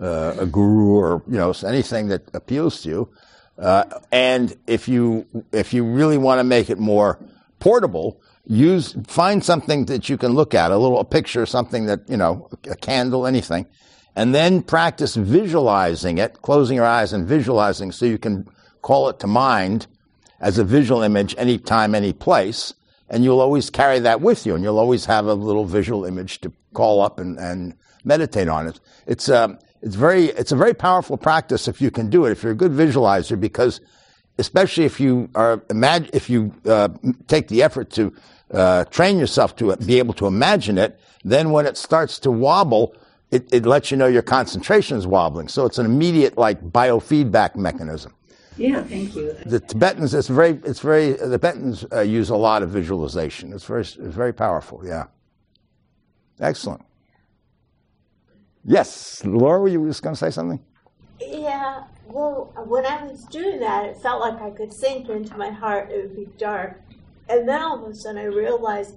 [0.02, 3.10] uh, a guru or you know anything that appeals to you.
[3.58, 7.20] Uh, and if you if you really want to make it more
[7.60, 12.10] portable, use find something that you can look at a little a picture, something that
[12.10, 13.68] you know, a candle, anything,
[14.16, 18.50] and then practice visualizing it, closing your eyes and visualizing, so you can
[18.82, 19.86] call it to mind
[20.42, 22.74] as a visual image anytime, any place,
[23.10, 26.42] and you'll always carry that with you, and you'll always have a little visual image
[26.42, 28.80] to call up and, and meditate on it.
[29.06, 32.32] It's um, it's very it's a very powerful practice if you can do it.
[32.32, 33.80] If you're a good visualizer, because
[34.40, 36.90] especially if you are imagine if you uh,
[37.28, 38.14] take the effort to
[38.52, 42.96] uh, train yourself to be able to imagine it, then when it starts to wobble,
[43.32, 45.48] it, it lets you know your concentration is wobbling.
[45.48, 48.14] So it's an immediate like biofeedback mechanism.
[48.58, 49.34] Yeah, thank you.
[49.46, 51.14] The Tibetans, it's very, it's very.
[51.14, 53.54] The Tibetans uh, use a lot of visualization.
[53.54, 54.82] It's very, it's very powerful.
[54.86, 55.06] Yeah.
[56.40, 56.84] Excellent.
[58.66, 60.60] Yes, Laura, were you just going to say something?
[61.20, 61.84] Yeah.
[62.08, 65.92] Well, when I was doing that, it felt like I could sink into my heart.
[65.92, 66.82] It would be dark,
[67.30, 68.96] and then all of a sudden, I realized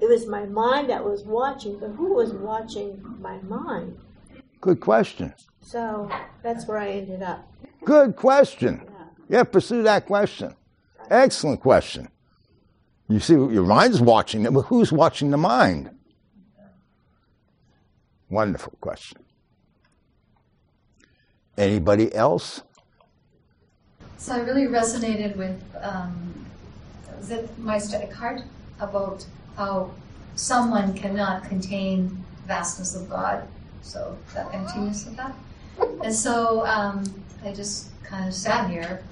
[0.00, 1.78] it was my mind that was watching.
[1.78, 3.98] But who was watching my mind?
[4.60, 5.34] Good question.
[5.60, 6.10] So
[6.42, 7.52] that's where I ended up.
[7.84, 8.82] Good question.
[9.28, 10.54] Yeah, pursue that question.
[11.10, 12.08] Excellent question.
[13.08, 15.90] You see, your mind's watching it, but who's watching the mind?
[18.28, 19.22] Wonderful question.
[21.56, 22.62] Anybody else?
[24.18, 26.45] So I really resonated with um,
[27.18, 28.42] was it Meister Eckhart
[28.80, 29.24] about
[29.56, 29.90] how
[30.34, 33.46] someone cannot contain vastness of God.
[33.82, 35.34] So that emptiness of that.
[36.02, 37.04] And so um,
[37.44, 39.02] I just kind of sat here.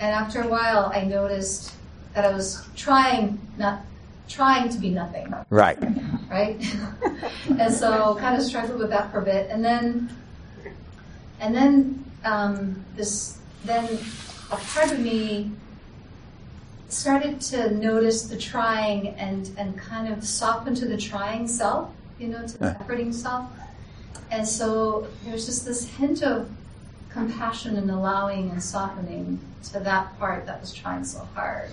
[0.00, 1.74] And after a while, I noticed
[2.14, 3.82] that I was trying not
[4.28, 5.32] trying to be nothing.
[5.50, 5.78] Right.
[6.30, 6.56] Right.
[7.58, 10.10] and so kind of struggled with that for a bit, and then
[11.40, 13.98] and then um, this then
[14.50, 15.50] a part of me
[16.92, 22.28] started to notice the trying and and kind of soften to the trying self, you
[22.28, 23.50] know, to the efforting self.
[24.30, 26.50] And so there's just this hint of
[27.08, 31.70] compassion and allowing and softening to that part that was trying so hard.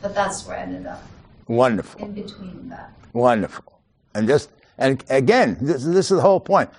[0.00, 1.02] But that's where I ended up.
[1.46, 2.02] Wonderful.
[2.02, 2.92] In between that.
[3.12, 3.80] Wonderful.
[4.14, 6.70] And just and again, this, this is the whole point.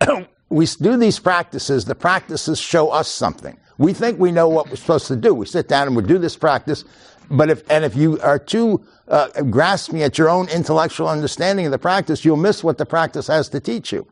[0.48, 1.84] we do these practices.
[1.84, 3.58] The practices show us something.
[3.82, 5.34] We think we know what we're supposed to do.
[5.34, 6.84] We sit down and we do this practice.
[7.28, 11.72] But if and if you are too uh, grasping at your own intellectual understanding of
[11.72, 14.06] the practice, you'll miss what the practice has to teach you.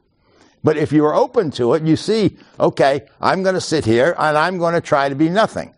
[0.65, 4.17] But if you are open to it, you see, okay, I'm going to sit here
[4.19, 5.73] and I'm going to try to be nothing.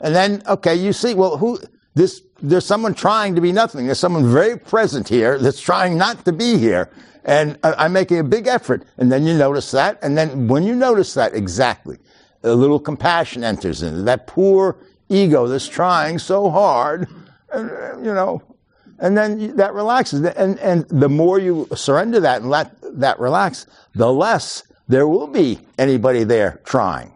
[0.00, 1.60] And then, okay, you see, well, who,
[1.94, 3.86] this, there's someone trying to be nothing.
[3.86, 6.90] There's someone very present here that's trying not to be here.
[7.24, 8.84] And I'm making a big effort.
[8.96, 9.98] And then you notice that.
[10.02, 11.98] And then when you notice that, exactly,
[12.44, 14.76] a little compassion enters into that poor
[15.08, 17.08] ego that's trying so hard,
[17.54, 18.42] you know,
[18.98, 20.24] and then that relaxes.
[20.24, 25.26] And, and the more you surrender that and let that relax, the less there will
[25.26, 27.10] be anybody there trying.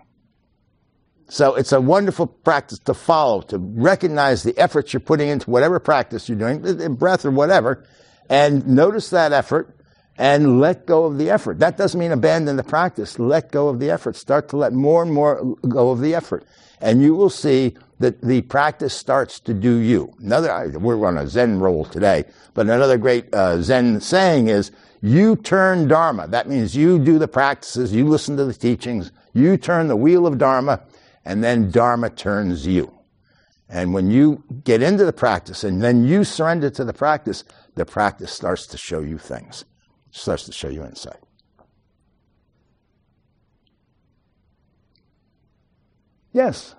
[1.29, 5.79] So it's a wonderful practice to follow, to recognize the efforts you're putting into whatever
[5.79, 7.85] practice you're doing, breath or whatever,
[8.31, 9.78] and notice that effort
[10.19, 11.61] and let go of the effort.
[11.61, 13.19] That doesn't mean abandon the practice.
[13.19, 14.17] Let go of the effort.
[14.17, 16.45] Start to let more and more go of the effort.
[16.81, 20.13] And you will see that the practice starts to do you.
[20.21, 25.37] Another, we're on a Zen roll today, but another great uh, Zen saying is, you
[25.37, 26.27] turn Dharma.
[26.27, 30.27] That means you do the practices, you listen to the teachings, you turn the wheel
[30.27, 30.81] of Dharma,
[31.25, 32.93] and then Dharma turns you.
[33.69, 37.85] And when you get into the practice and then you surrender to the practice, the
[37.85, 39.65] practice starts to show you things,
[40.11, 41.19] starts to show you insight.
[46.33, 46.75] Yes.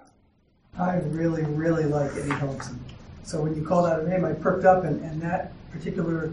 [0.78, 2.78] I really, really like Etty Hillesum.
[3.24, 6.32] So when you called out a name, I perked up, and, and that particular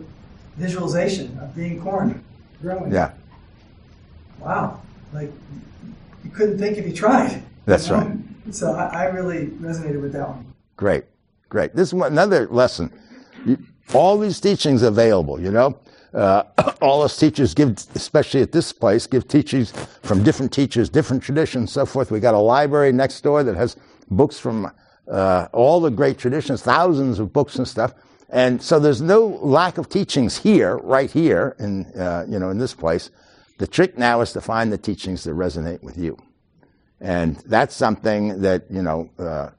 [0.56, 2.24] visualization of being corn
[2.62, 2.92] growing.
[2.92, 3.12] Yeah.
[4.38, 4.80] Wow.
[5.12, 5.32] Like,
[6.24, 7.42] you couldn't think if you tried.
[7.64, 8.02] That's you know?
[8.02, 8.16] right.
[8.52, 10.54] So I, I, really resonated with that one.
[10.76, 11.02] Great.
[11.48, 11.74] Great.
[11.74, 12.92] This is another lesson.
[13.44, 13.58] You,
[13.92, 15.76] all these teachings available, you know.
[16.16, 16.44] Uh,
[16.80, 21.70] all us teachers give, especially at this place, give teachings from different teachers, different traditions,
[21.70, 22.10] so forth.
[22.10, 23.76] We got a library next door that has
[24.10, 24.72] books from
[25.10, 27.94] uh, all the great traditions, thousands of books and stuff.
[28.30, 32.58] And so there's no lack of teachings here, right here, in uh, you know in
[32.58, 33.10] this place.
[33.58, 36.18] The trick now is to find the teachings that resonate with you,
[37.00, 39.50] and that's something that you know uh,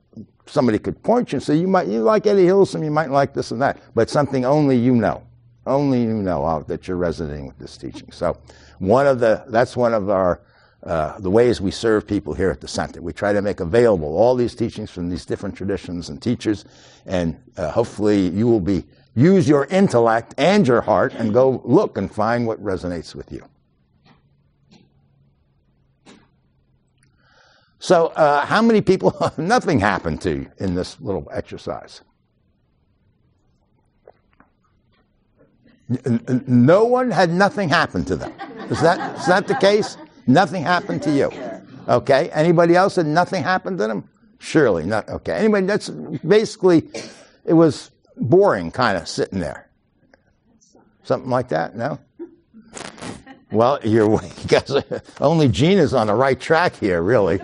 [0.48, 3.34] somebody could point you and say you might you like Etty Hillesum, you might like
[3.34, 5.24] this and that, but something only you know,
[5.68, 8.12] only you know that you're resonating with this teaching.
[8.12, 8.38] So
[8.80, 10.42] one of the that's one of our
[10.84, 13.02] uh, the ways we serve people here at the center.
[13.02, 16.66] We try to make available all these teachings from these different traditions and teachers,
[17.06, 21.98] and uh, hopefully you will be use your intellect and your heart and go look
[21.98, 23.44] and find what resonates with you.
[27.80, 32.02] So, uh, how many people nothing happened to you in this little exercise?
[35.90, 38.34] No one had nothing happen to them.
[38.70, 39.98] Is that, is that the case?
[40.26, 41.32] Nothing happened to you.
[41.88, 42.30] Okay.
[42.32, 44.10] Anybody else said nothing happened to them?
[44.40, 45.08] Surely not.
[45.08, 45.34] Okay.
[45.34, 46.90] Anyway, that's basically,
[47.46, 49.70] it was boring kind of sitting there.
[51.04, 51.76] Something like that?
[51.76, 52.00] No?
[53.50, 54.70] Well, you're, guys,
[55.22, 57.36] only Gene is on the right track here, really.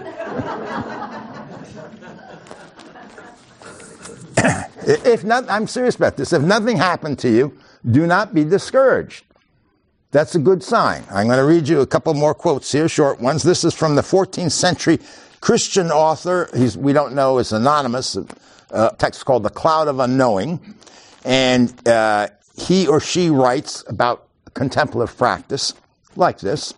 [4.85, 6.33] if not, I'm serious about this.
[6.33, 7.57] If nothing happened to you,
[7.89, 9.25] do not be discouraged.
[10.11, 11.03] That's a good sign.
[11.09, 13.41] I'm going to read you a couple more quotes here, short ones.
[13.43, 14.99] This is from the 14th century
[15.41, 16.49] Christian author.
[16.55, 18.15] He's, we don't know, is anonymous.
[18.69, 20.75] A text called The Cloud of Unknowing.
[21.25, 25.73] And uh, he or she writes about contemplative practice
[26.15, 26.73] like this.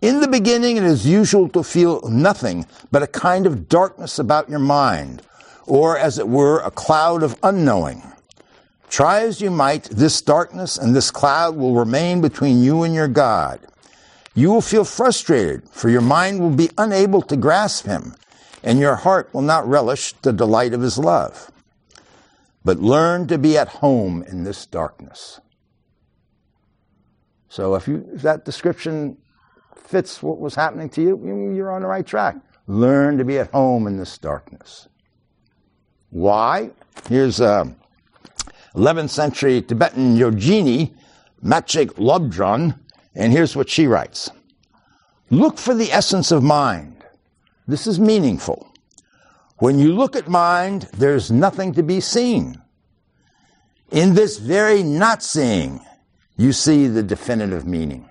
[0.00, 4.48] In the beginning, it is usual to feel nothing but a kind of darkness about
[4.48, 5.22] your mind,
[5.66, 8.02] or as it were, a cloud of unknowing.
[8.90, 13.08] Try as you might, this darkness and this cloud will remain between you and your
[13.08, 13.60] God.
[14.34, 18.14] You will feel frustrated, for your mind will be unable to grasp him,
[18.62, 21.50] and your heart will not relish the delight of his love.
[22.64, 25.40] But learn to be at home in this darkness.
[27.48, 29.18] So if, you, if that description
[29.74, 32.36] fits what was happening to you, you're on the right track.
[32.66, 34.88] Learn to be at home in this darkness.
[36.10, 36.70] Why?
[37.08, 37.74] Here's a
[38.74, 40.94] 11th century Tibetan yogini,
[41.44, 42.78] Machig Labdron,
[43.14, 44.30] and here's what she writes.
[45.30, 47.04] Look for the essence of mind.
[47.66, 48.72] This is meaningful.
[49.58, 52.62] When you look at mind, there's nothing to be seen.
[53.90, 55.80] In this very not seeing,
[56.36, 58.08] you see the definitive meaning.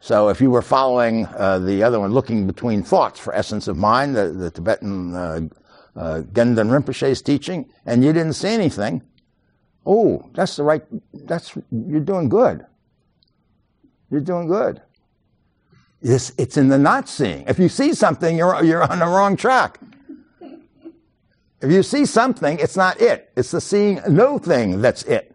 [0.00, 3.76] So if you were following uh, the other one, looking between thoughts for essence of
[3.76, 5.40] mind, the, the Tibetan uh,
[5.98, 9.02] uh, Gendun Rinpoche's teaching, and you didn't see anything,
[9.84, 10.82] oh, that's the right,
[11.12, 12.64] that's, you're doing good.
[14.10, 14.80] You're doing good.
[16.00, 17.44] It's, it's in the not seeing.
[17.48, 19.80] If you see something, you're, you're on the wrong track.
[21.60, 23.32] If you see something, it's not it.
[23.36, 25.34] It's the seeing no thing that's it.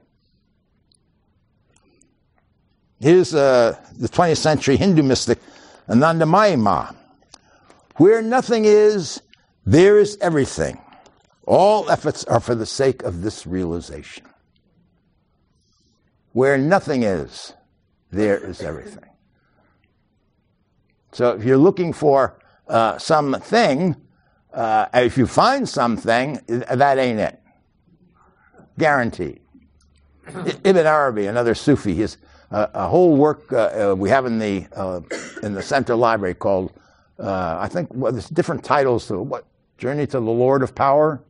[3.02, 5.40] Here's uh, the 20th century Hindu mystic
[5.90, 6.92] Anandamayi Ma.
[7.98, 9.22] Where nothing is,
[9.66, 10.80] there is everything.
[11.46, 14.26] All efforts are for the sake of this realization.
[16.32, 17.54] Where nothing is,
[18.12, 19.10] there is everything.
[21.12, 23.96] So if you're looking for uh, something,
[24.54, 27.40] uh, if you find something, that ain't it.
[28.80, 29.42] Guaranteed.
[30.64, 32.18] Ibn Arabi, another Sufi, his
[32.54, 35.02] uh, a whole work uh, uh, we have in the uh,
[35.42, 36.72] in the center library called
[37.20, 39.46] I think well, there's different titles to what
[39.84, 41.22] Journey to the Lord of Power.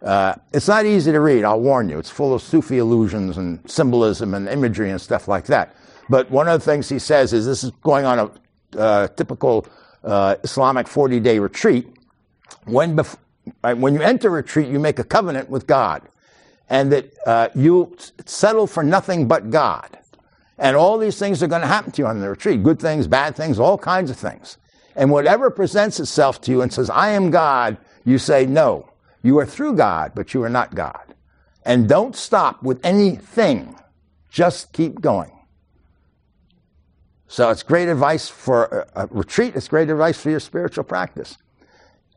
[0.00, 1.42] it's not easy to read.
[1.42, 1.98] I'll warn you.
[1.98, 5.74] It's full of Sufi illusions and symbolism and imagery and stuff like that.
[6.08, 9.66] But one of the things he says is this is going on a uh, typical
[10.04, 11.88] uh, Islamic 40 day retreat.
[12.66, 13.18] When, bef-
[13.76, 16.02] when you enter retreat, you make a covenant with God
[16.70, 19.98] and that uh, you settle for nothing but God.
[20.58, 23.08] And all these things are going to happen to you on the retreat good things,
[23.08, 24.58] bad things, all kinds of things.
[24.96, 28.90] And whatever presents itself to you and says, I am God, you say, No,
[29.22, 31.14] you are through God, but you are not God.
[31.64, 33.78] And don't stop with anything,
[34.30, 35.32] just keep going.
[37.28, 41.36] So it's great advice for a retreat, it's great advice for your spiritual practice.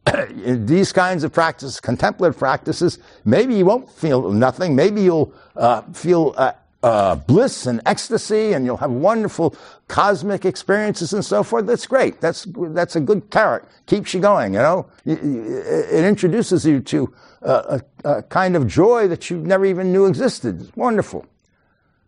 [0.33, 4.75] these kinds of practices, contemplative practices, maybe you won't feel nothing.
[4.75, 9.55] Maybe you'll uh, feel uh, uh, bliss and ecstasy, and you'll have wonderful
[9.87, 11.65] cosmic experiences and so forth.
[11.65, 12.21] That's great.
[12.21, 13.65] That's that's a good carrot.
[13.85, 14.53] Keeps you going.
[14.53, 19.91] You know, it introduces you to a, a kind of joy that you never even
[19.91, 20.61] knew existed.
[20.61, 21.25] It's wonderful,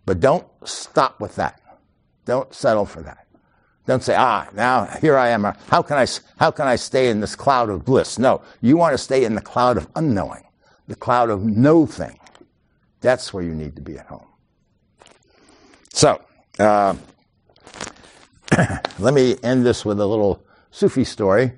[0.06, 1.62] but don't stop with that.
[2.26, 3.28] Don't settle for that.
[3.88, 5.44] Don't say, ah, now here I am.
[5.68, 6.06] How can I,
[6.38, 8.20] how can I stay in this cloud of bliss?
[8.20, 10.44] No, you want to stay in the cloud of unknowing,
[10.88, 12.20] the cloud of no thing.
[13.02, 14.28] That's where you need to be at home.
[15.94, 16.22] So,
[16.60, 16.96] uh,
[19.00, 21.54] let me end this with a little Sufi story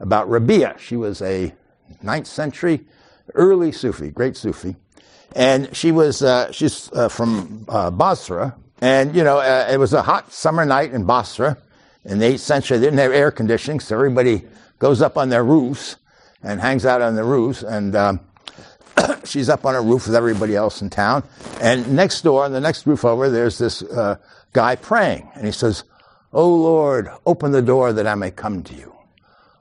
[0.00, 0.76] about Rabia.
[0.78, 1.54] She was a
[2.02, 2.86] 9th century
[3.34, 4.76] early Sufi, great Sufi.
[5.34, 8.56] And she was, uh, she's uh, from uh, Basra.
[8.80, 11.56] And, you know, uh, it was a hot summer night in Basra
[12.06, 14.44] in the 8th century, they didn't have air conditioning, so everybody
[14.78, 15.96] goes up on their roofs
[16.42, 17.64] and hangs out on the roofs.
[17.64, 18.20] And um,
[19.24, 21.24] she's up on a roof with everybody else in town.
[21.60, 24.16] And next door, on the next roof over, there's this uh,
[24.52, 25.30] guy praying.
[25.34, 25.84] And he says,
[26.32, 28.94] Oh Lord, open the door that I may come to you.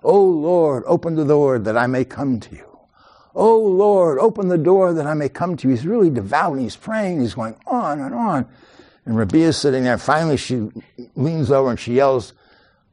[0.04, 2.78] Oh Lord, open the door that I may come to you.
[3.34, 5.74] Oh Lord, open the door that I may come to you.
[5.74, 7.22] He's really devout and he's praying.
[7.22, 8.48] He's going on and on.
[9.06, 9.98] And Rabia's sitting there.
[9.98, 10.70] Finally, she
[11.16, 12.34] leans over and she yells,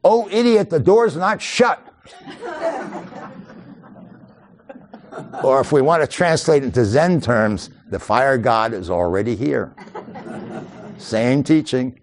[0.03, 1.81] Oh, idiot, the door's not shut.
[5.43, 9.73] or if we want to translate into Zen terms, the fire god is already here.
[10.97, 11.99] Same teaching.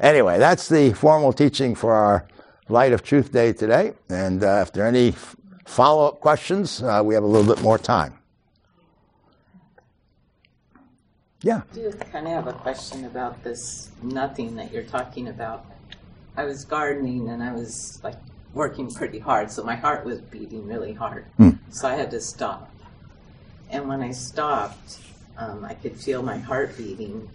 [0.00, 2.26] Anyway, that's the formal teaching for our
[2.68, 3.94] Light of Truth Day today.
[4.10, 5.14] And uh, if there are any
[5.64, 8.18] follow up questions, uh, we have a little bit more time.
[11.42, 11.62] Yeah.
[11.70, 15.64] I do kind of have a question about this nothing that you're talking about.
[16.36, 18.16] I was gardening and I was like
[18.56, 21.26] working pretty hard, so my heart was beating really hard.
[21.38, 21.58] Mm.
[21.68, 22.70] So I had to stop.
[23.70, 24.98] And when I stopped,
[25.36, 27.28] um, I could feel my heart beating,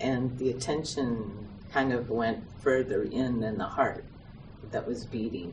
[0.00, 4.04] and the attention kind of went further in than the heart
[4.72, 5.52] that was beating.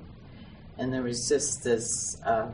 [0.79, 2.47] And there was just this, uh,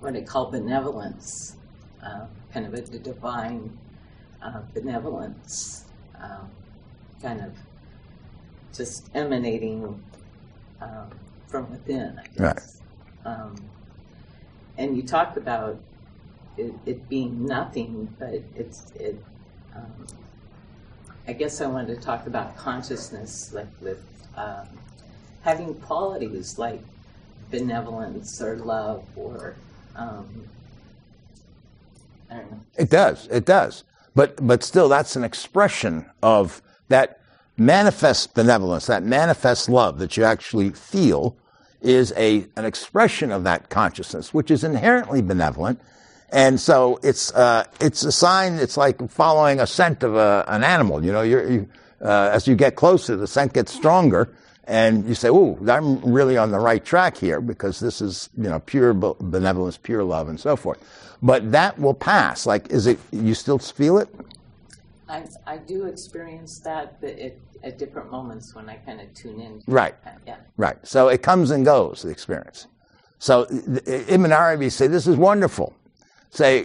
[0.00, 1.54] what I call benevolence
[2.02, 3.78] uh, kind of a, divine
[4.42, 5.84] uh, benevolence,
[6.20, 6.50] um,
[7.22, 7.52] kind of
[8.74, 10.02] just emanating
[10.82, 11.10] um,
[11.46, 12.80] from within, I guess.
[13.24, 13.34] Right.
[13.34, 13.56] Um,
[14.78, 15.78] and you talked about
[16.56, 19.22] it, it being nothing, but it's it.
[19.74, 20.06] Um,
[21.26, 24.04] I guess I wanted to talk about consciousness, like with
[24.36, 24.66] um,
[25.42, 26.82] having qualities like
[27.50, 29.54] benevolence or love or
[29.94, 30.48] um,
[32.30, 32.60] I don't know.
[32.76, 33.28] It does.
[33.28, 33.84] It does.
[34.14, 37.21] But but still, that's an expression of that
[37.56, 41.36] manifest benevolence, that manifest love that you actually feel
[41.80, 45.80] is a an expression of that consciousness, which is inherently benevolent.
[46.30, 48.54] And so it's uh, it's a sign.
[48.54, 51.04] It's like following a scent of a, an animal.
[51.04, 51.68] You know, you
[52.00, 54.34] uh, as you get closer, the scent gets stronger,
[54.64, 58.48] and you say, "Oh, I'm really on the right track here because this is you
[58.48, 60.78] know pure benevolence, pure love, and so forth."
[61.20, 62.46] But that will pass.
[62.46, 62.98] Like, is it?
[63.10, 64.08] You still feel it?
[65.12, 69.62] I I do experience that, it, at different moments when I kind of tune in.
[69.66, 69.94] Right.
[70.26, 70.36] Yeah.
[70.56, 70.78] Right.
[70.86, 72.02] So it comes and goes.
[72.02, 72.66] The experience.
[73.18, 73.46] So
[73.86, 75.74] Ibn Arabi say this is wonderful.
[76.30, 76.64] Say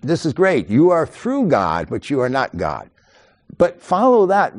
[0.00, 0.68] this is great.
[0.68, 2.88] You are through God, but you are not God.
[3.58, 4.54] But follow that.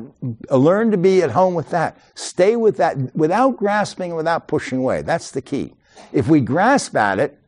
[0.50, 1.98] Uh, learn to be at home with that.
[2.14, 5.00] Stay with that without grasping, and without pushing away.
[5.02, 5.72] That's the key.
[6.12, 7.39] If we grasp at it,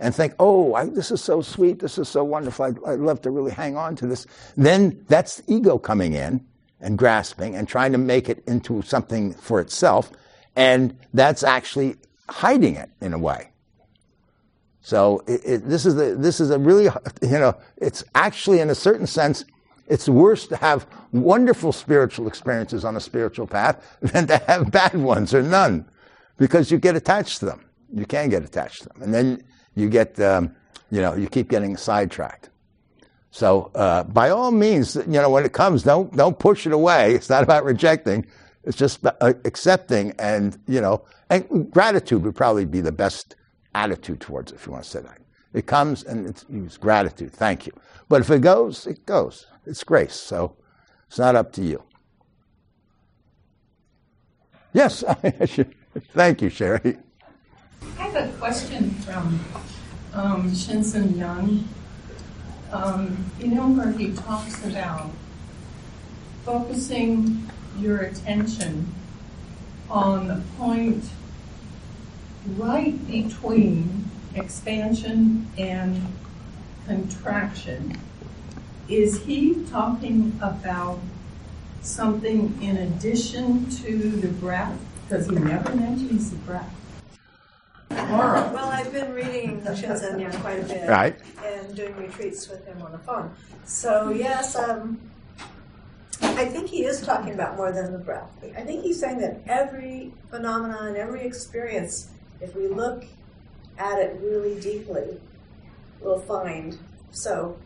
[0.00, 3.20] and think, oh, I, this is so sweet, this is so wonderful, I'd, I'd love
[3.22, 4.26] to really hang on to this,
[4.56, 6.44] then that's ego coming in
[6.80, 10.10] and grasping and trying to make it into something for itself.
[10.56, 11.96] And that's actually
[12.28, 13.50] hiding it in a way.
[14.80, 16.84] So it, it, this is a, this is a really
[17.22, 19.44] you know it's actually in a certain sense
[19.88, 24.94] it's worse to have wonderful spiritual experiences on a spiritual path than to have bad
[24.94, 25.84] ones or none
[26.38, 27.66] because you get attached to them.
[27.92, 29.44] You can get attached to them, and then
[29.74, 30.54] you get, um,
[30.90, 32.50] you know, you keep getting sidetracked.
[33.30, 37.14] So uh, by all means, you know, when it comes, don't don't push it away.
[37.14, 38.26] It's not about rejecting.
[38.64, 39.12] It's just uh,
[39.44, 43.36] accepting, and you know, and gratitude would probably be the best
[43.74, 45.18] attitude towards it, if you want to say that.
[45.54, 47.32] It comes and it's, it's gratitude.
[47.32, 47.72] Thank you.
[48.08, 49.46] But if it goes, it goes.
[49.66, 50.14] It's grace.
[50.14, 50.56] So
[51.06, 51.82] it's not up to you.
[54.72, 55.04] Yes.
[56.14, 56.98] Thank you, Sherry.
[57.98, 59.40] I have a question from
[60.12, 61.68] um, Shinzen Young.
[62.72, 65.10] Um, you know where he talks about
[66.44, 68.92] focusing your attention
[69.88, 71.04] on the point
[72.56, 76.00] right between expansion and
[76.86, 77.98] contraction.
[78.88, 80.98] Is he talking about
[81.82, 84.78] something in addition to the breath?
[85.08, 86.79] Because he never mentions the breath.
[87.90, 90.88] Well, I've been reading Shinzen Young quite a bit.
[90.88, 91.16] Right.
[91.44, 93.32] And doing retreats with him on the phone.
[93.64, 95.00] So, yes, um,
[96.22, 98.30] I think he is talking about more than the breath.
[98.56, 102.10] I think he's saying that every phenomenon, every experience,
[102.40, 103.04] if we look
[103.78, 105.20] at it really deeply,
[106.00, 106.78] we'll find.
[107.10, 107.58] So,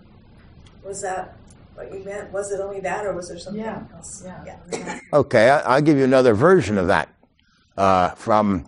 [0.83, 1.37] was that
[1.75, 2.33] what you meant?
[2.33, 3.83] Was it only that, or was there something yeah.
[3.95, 4.23] else?
[4.25, 4.57] Yeah.
[4.73, 5.01] yeah.
[5.13, 7.09] Okay, I'll give you another version of that
[7.77, 8.67] uh, from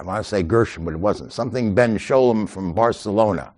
[0.00, 1.30] I want to say Gershom, but it wasn't.
[1.30, 3.52] Something Ben Sholem from Barcelona,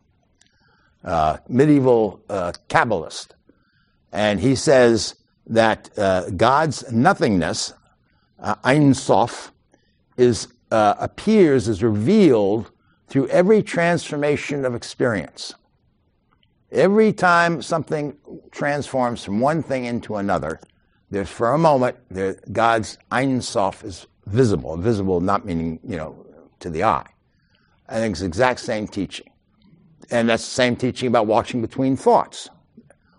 [1.05, 3.28] uh, medieval uh, Kabbalist.
[4.11, 5.14] And he says
[5.47, 7.74] that uh, God's nothingness,
[8.40, 9.53] uh, Ein Sof,
[10.16, 12.72] is, uh, appears, is revealed
[13.07, 15.55] through every transformation of experience.
[16.72, 18.16] Every time something
[18.51, 20.59] transforms from one thing into another,
[21.09, 24.76] there's for a moment, there, God's Ein Sof is visible.
[24.76, 26.21] Visible not meaning, you know,
[26.62, 27.06] to the eye.
[27.88, 29.28] I think it's the exact same teaching.
[30.10, 32.48] And that's the same teaching about watching between thoughts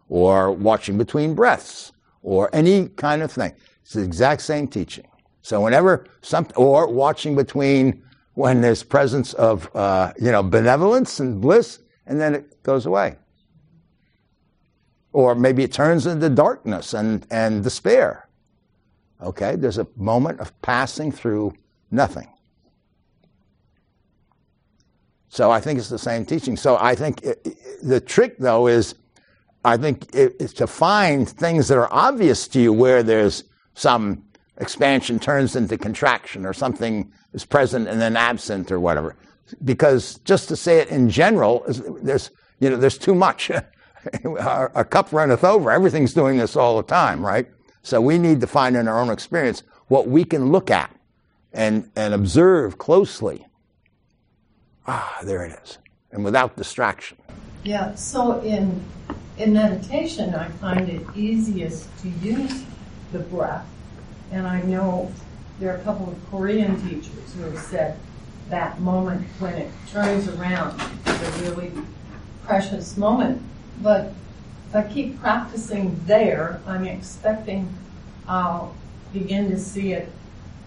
[0.09, 1.91] or watching between breaths
[2.21, 3.53] or any kind of thing.
[3.81, 5.07] It's the exact same teaching.
[5.41, 11.39] So whenever some, or watching between when there's presence of, uh, you know, benevolence and
[11.39, 13.17] bliss, and then it goes away.
[15.11, 18.27] Or maybe it turns into darkness and, and despair.
[19.21, 21.53] Okay, there's a moment of passing through
[21.91, 22.27] nothing.
[25.33, 26.55] So I think it's the same teaching.
[26.55, 28.93] So I think it, the trick, though, is
[29.65, 34.23] I think it's to find things that are obvious to you where there's some
[34.57, 39.15] expansion turns into contraction or something is present and then absent or whatever.
[39.65, 41.65] Because just to say it in general,
[42.03, 42.29] there's
[42.59, 43.49] you know there's too much.
[44.39, 45.71] our, our cup runneth over.
[45.71, 47.47] Everything's doing this all the time, right?
[47.81, 50.95] So we need to find in our own experience what we can look at
[51.53, 53.47] and, and observe closely
[54.87, 55.77] ah, there it is,
[56.11, 57.17] and without distraction.
[57.63, 58.83] Yeah, so in,
[59.37, 62.63] in meditation, I find it easiest to use
[63.11, 63.65] the breath.
[64.31, 65.11] And I know
[65.59, 67.97] there are a couple of Korean teachers who have said
[68.49, 71.71] that moment when it turns around is a really
[72.43, 73.41] precious moment.
[73.81, 74.13] But
[74.69, 77.73] if I keep practicing there, I'm expecting
[78.27, 78.75] I'll
[79.11, 80.09] begin to see it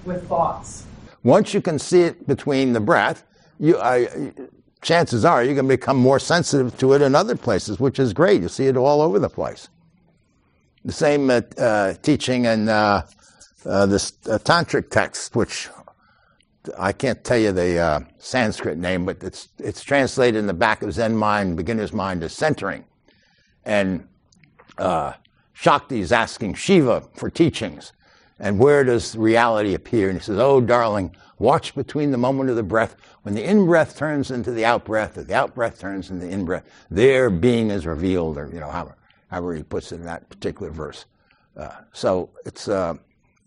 [0.05, 0.85] with thoughts.
[1.23, 3.25] Once you can see it between the breath,
[3.59, 4.33] you, I,
[4.83, 8.13] chances are you're going to become more sensitive to it in other places, which is
[8.13, 8.43] great.
[8.43, 9.69] You see it all over the place.
[10.85, 13.07] The same uh, teaching in uh,
[13.65, 15.69] uh this uh, tantric text, which
[16.79, 20.83] I can't tell you the uh, Sanskrit name, but it's it's translated in the back
[20.83, 22.85] of Zen mind, beginner's mind, as centering,
[23.65, 24.07] and
[25.53, 27.93] Shakti is asking Shiva for teachings.
[28.39, 30.11] And where does reality appear?
[30.11, 32.97] And he says, Oh, darling, watch between the moment of the breath.
[33.23, 36.27] When the in breath turns into the out breath, or the out breath turns into
[36.27, 38.97] the in breath, there being is revealed, or, you know, however,
[39.31, 41.07] however he puts it in that particular verse.
[41.57, 42.95] Uh, so it's, uh,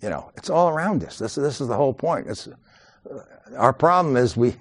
[0.01, 1.17] you know, it's all around us.
[1.17, 2.27] This, this is the whole point.
[2.27, 3.19] It's, uh,
[3.57, 4.55] our problem is we,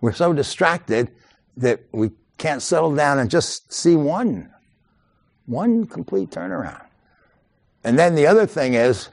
[0.00, 1.10] we're so distracted
[1.56, 4.52] that we can't settle down and just see one
[5.46, 6.84] one complete turnaround.
[7.82, 9.08] And then the other thing is,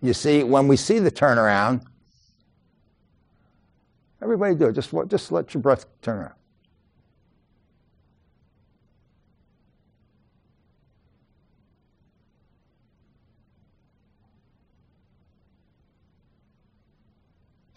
[0.00, 1.84] you see, when we see the turnaround,
[4.22, 4.72] everybody do it.
[4.74, 6.34] Just, just let your breath turn around.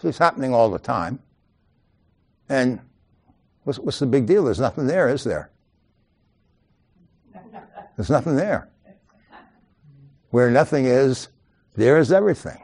[0.03, 1.19] So it's happening all the time.
[2.49, 2.81] And
[3.63, 4.43] what's, what's the big deal?
[4.43, 5.49] There's nothing there, is there?
[7.95, 8.69] There's nothing there.
[10.31, 11.29] Where nothing is,
[11.75, 12.59] there is everything.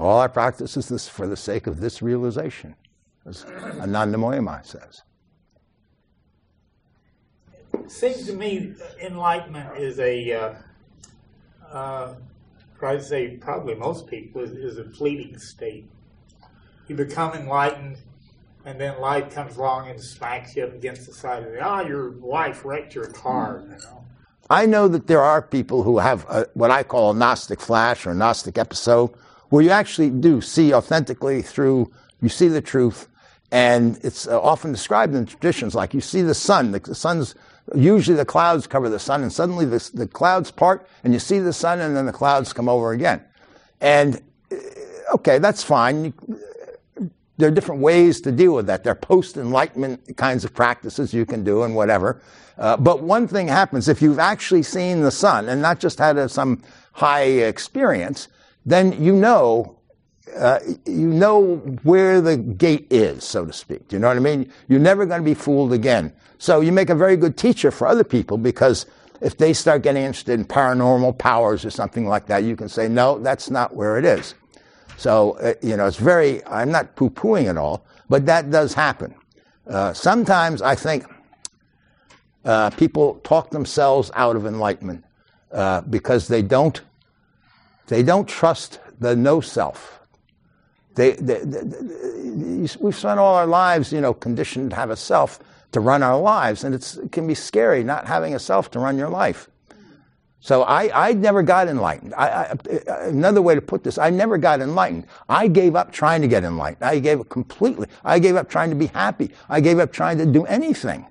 [0.00, 2.74] All our practice is this for the sake of this realization,
[3.26, 5.02] as Anandamayi Ma says.
[7.74, 8.72] It seems to me
[9.02, 10.54] enlightenment is a, uh,
[11.70, 12.14] uh,
[12.80, 15.90] I'd say probably most people, is, is a fleeting state.
[16.88, 17.98] You become enlightened,
[18.64, 21.80] and then life comes along and smacks you up against the side of the ah,
[21.82, 23.64] your wife wrecked your car.
[23.68, 24.04] You know.
[24.48, 28.06] I know that there are people who have a, what I call a Gnostic flash
[28.06, 29.10] or a Gnostic episode,
[29.50, 31.92] where you actually do see authentically through,
[32.22, 33.08] you see the truth,
[33.52, 37.34] and it's uh, often described in traditions like you see the sun, the, sun's
[37.74, 41.38] usually the clouds cover the sun, and suddenly the, the clouds part, and you see
[41.38, 43.22] the sun, and then the clouds come over again.
[43.80, 44.56] And uh,
[45.14, 46.14] okay, that's fine.
[47.36, 48.84] There are different ways to deal with that.
[48.84, 52.20] There are post enlightenment kinds of practices you can do and whatever.
[52.58, 56.18] Uh, but one thing happens if you've actually seen the sun and not just had
[56.18, 58.28] a, some high experience,
[58.64, 59.76] then you know.
[60.36, 63.90] Uh, you know where the gate is, so to speak.
[63.90, 64.52] You know what I mean?
[64.68, 66.12] You're never going to be fooled again.
[66.38, 68.86] So you make a very good teacher for other people because
[69.20, 72.88] if they start getting interested in paranormal powers or something like that, you can say,
[72.88, 74.34] no, that's not where it is.
[74.96, 78.74] So, uh, you know, it's very, I'm not poo pooing at all, but that does
[78.74, 79.14] happen.
[79.66, 81.04] Uh, sometimes I think
[82.44, 85.04] uh, people talk themselves out of enlightenment
[85.52, 86.80] uh, because they don't,
[87.90, 90.00] they don't trust the no self.
[90.94, 91.62] They, they, they,
[92.80, 95.40] we've spent all our lives, you know, conditioned to have a self
[95.72, 98.96] to run our lives, and it can be scary not having a self to run
[98.96, 99.48] your life.
[100.38, 102.14] So I, I never got enlightened.
[102.14, 105.06] I, I, uh, another way to put this, I never got enlightened.
[105.28, 106.82] I gave up trying to get enlightened.
[106.84, 107.88] I gave up completely.
[108.04, 109.32] I gave up trying to be happy.
[109.48, 111.06] I gave up trying to do anything.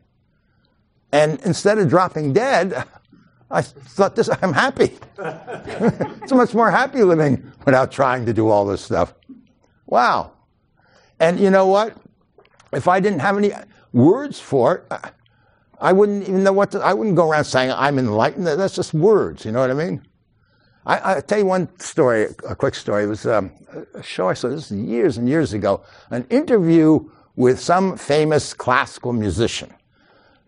[1.11, 2.85] And instead of dropping dead,
[3.51, 4.97] I thought this, I'm happy.
[6.27, 9.13] so much more happy living without trying to do all this stuff.
[9.87, 10.33] Wow.
[11.19, 11.97] And you know what?
[12.71, 13.51] If I didn't have any
[13.91, 14.93] words for it,
[15.81, 18.45] I wouldn't even know what to, I wouldn't go around saying I'm enlightened.
[18.45, 20.05] That's just words, you know what I mean?
[20.85, 23.03] I, tell you one story, a quick story.
[23.03, 23.51] It was um,
[23.93, 29.13] a show I saw this years and years ago, an interview with some famous classical
[29.13, 29.71] musician.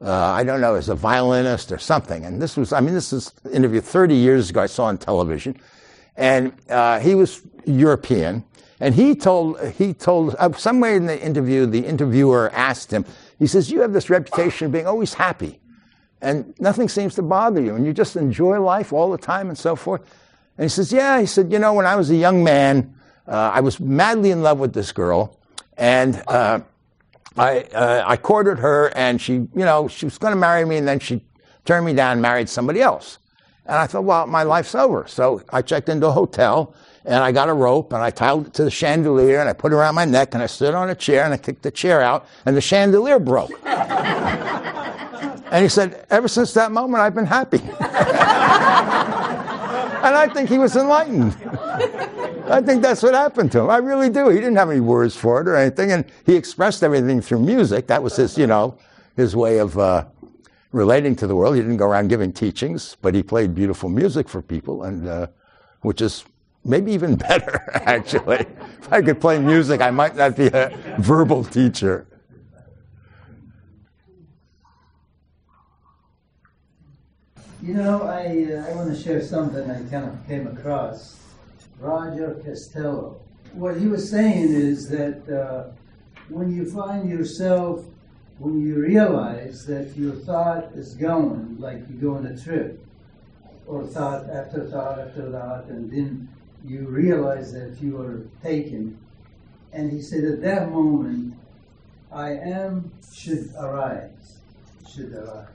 [0.02, 2.26] Uh, I don't know, as a violinist or something.
[2.26, 5.56] And this was, I mean, this is interview 30 years ago I saw on television.
[6.16, 8.44] And uh, he was European.
[8.80, 13.06] And he told, he told, uh, somewhere in the interview, the interviewer asked him,
[13.38, 15.60] he says, You have this reputation of being always happy,
[16.22, 19.58] and nothing seems to bother you, and you just enjoy life all the time and
[19.58, 20.02] so forth.
[20.58, 22.96] And he says, Yeah, he said, You know, when I was a young man,
[23.28, 25.40] uh, I was madly in love with this girl,
[25.78, 26.62] and uh,
[27.38, 30.78] I, uh, I courted her, and she, you know, she was going to marry me,
[30.78, 31.24] and then she
[31.66, 33.18] turned me down and married somebody else.
[33.66, 35.06] And I thought, well, my life's over.
[35.08, 36.74] So I checked into a hotel
[37.06, 39.72] and I got a rope and I tied it to the chandelier and I put
[39.72, 42.02] it around my neck and I stood on a chair and I kicked the chair
[42.02, 43.52] out and the chandelier broke.
[43.66, 47.60] and he said, ever since that moment, I've been happy.
[47.62, 47.72] and
[50.16, 51.38] I think he was enlightened.
[52.52, 53.70] I think that's what happened to him.
[53.70, 54.30] I really do.
[54.30, 57.88] He didn't have any words for it or anything, and he expressed everything through music.
[57.88, 58.78] That was his, you know,
[59.16, 60.06] his way of uh,
[60.72, 61.56] relating to the world.
[61.56, 65.28] He didn't go around giving teachings, but he played beautiful music for people, and uh,
[65.82, 66.26] which is
[66.66, 68.46] maybe even better, actually.
[68.80, 72.06] if I could play music, I might not be a verbal teacher.
[77.64, 81.21] You know, I, uh, I want to share something I kind of came across.
[81.82, 83.20] Roger Castello.
[83.54, 85.72] What he was saying is that uh,
[86.30, 87.84] when you find yourself,
[88.38, 92.86] when you realize that your thought is going, like you go on a trip,
[93.66, 96.30] or thought after thought after thought, and then
[96.64, 98.98] you realize that you are taken.
[99.74, 101.34] And he said, at that moment,
[102.12, 104.40] I am should arise,
[104.88, 105.48] should arise.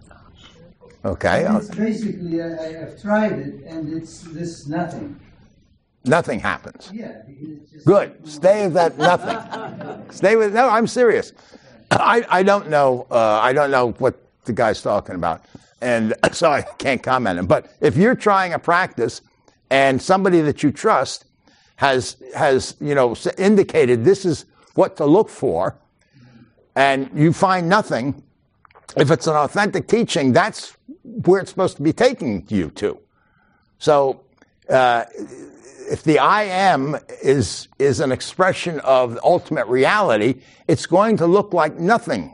[1.05, 1.47] Okay.
[1.77, 5.21] Basically, I, have tried it, and it's this nothing.
[6.07, 6.91] Nothing happens.
[6.93, 7.23] Yeah.
[7.85, 8.29] Good.
[8.29, 10.05] Stay with that nothing.
[10.11, 10.69] Stay with no.
[10.69, 11.33] I'm serious.
[11.91, 13.07] I, I don't know.
[13.11, 15.45] Uh, I don't know what the guy's talking about,
[15.81, 17.45] and so I can't comment on.
[17.45, 17.49] It.
[17.49, 19.21] But if you're trying a practice,
[19.71, 21.27] and somebody that you trust
[21.77, 25.77] has has you know indicated this is what to look for,
[26.77, 28.23] and you find nothing,
[28.97, 32.99] if it's an authentic teaching, that's where it's supposed to be taking you to.
[33.79, 34.23] So,
[34.69, 35.05] uh,
[35.91, 41.53] if the I am is is an expression of ultimate reality, it's going to look
[41.53, 42.33] like nothing.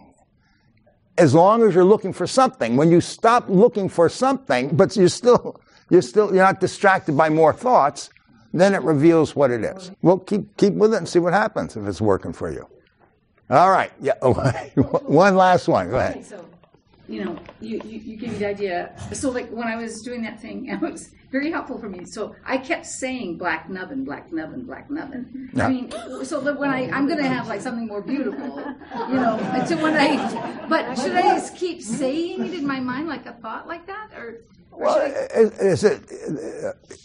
[1.18, 2.76] As long as you're looking for something.
[2.76, 5.60] When you stop looking for something, but you're still
[5.90, 8.10] you're still you're not distracted by more thoughts,
[8.52, 9.90] then it reveals what it is.
[10.00, 12.66] Well, keep keep with it and see what happens if it's working for you.
[13.50, 13.92] All right.
[14.00, 14.14] Yeah.
[14.22, 15.90] one last one.
[15.90, 16.24] Go ahead.
[17.12, 18.96] You know, you, you, you give me the idea.
[19.12, 22.06] So, like, when I was doing that thing, it was very helpful for me.
[22.06, 25.50] So, I kept saying black nubbin, black nubbin, black nubbin.
[25.52, 25.66] Yeah.
[25.66, 25.90] I mean,
[26.24, 28.64] so that when I, I'm going to have, like, something more beautiful,
[29.10, 29.36] you know,
[29.68, 33.34] to when I, but should I just keep saying it in my mind, like a
[33.34, 34.12] thought like that?
[34.16, 34.40] Or,
[34.72, 36.00] well, is it,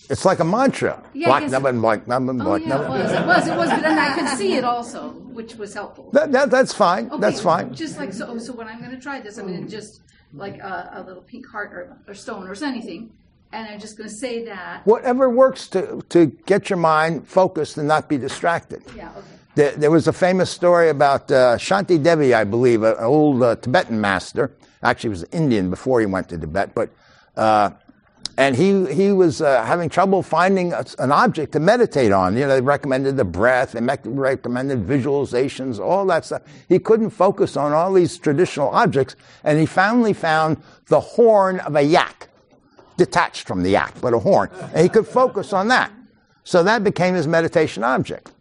[0.09, 1.03] it's like a mantra.
[1.13, 3.81] Yeah, black nubbin, black nubbin, oh, black yeah, It was, it was, it was, but
[3.81, 6.09] then I could see it also, which was helpful.
[6.11, 7.07] That, that, that's fine.
[7.07, 7.73] Okay, that's fine.
[7.73, 10.01] Just like, so, so when I'm going to try this, I'm going to just
[10.33, 13.11] like a, a, little pink heart or, or stone or anything,
[13.51, 14.85] and I'm just going to say that.
[14.85, 18.83] Whatever works to, to get your mind focused and not be distracted.
[18.95, 19.27] Yeah, okay.
[19.55, 23.55] There, there was a famous story about uh, Shanti Devi, I believe, an old uh,
[23.55, 24.55] Tibetan master.
[24.83, 26.91] Actually, he was Indian before he went to Tibet, but
[27.37, 27.71] uh,
[28.37, 32.35] and he, he was uh, having trouble finding a, an object to meditate on.
[32.35, 36.43] You know, they recommended the breath, they recommended visualizations, all that stuff.
[36.69, 41.75] He couldn't focus on all these traditional objects, and he finally found the horn of
[41.75, 42.29] a yak,
[42.95, 44.49] detached from the yak, but a horn.
[44.73, 45.91] And he could focus on that.
[46.43, 48.31] So that became his meditation object.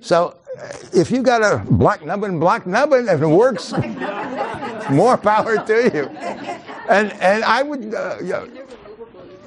[0.00, 3.72] So uh, if you got a black nubbin, black nubbin, if it works,
[4.90, 6.61] more power to you.
[6.88, 7.94] And and I would.
[7.94, 8.48] Uh, know,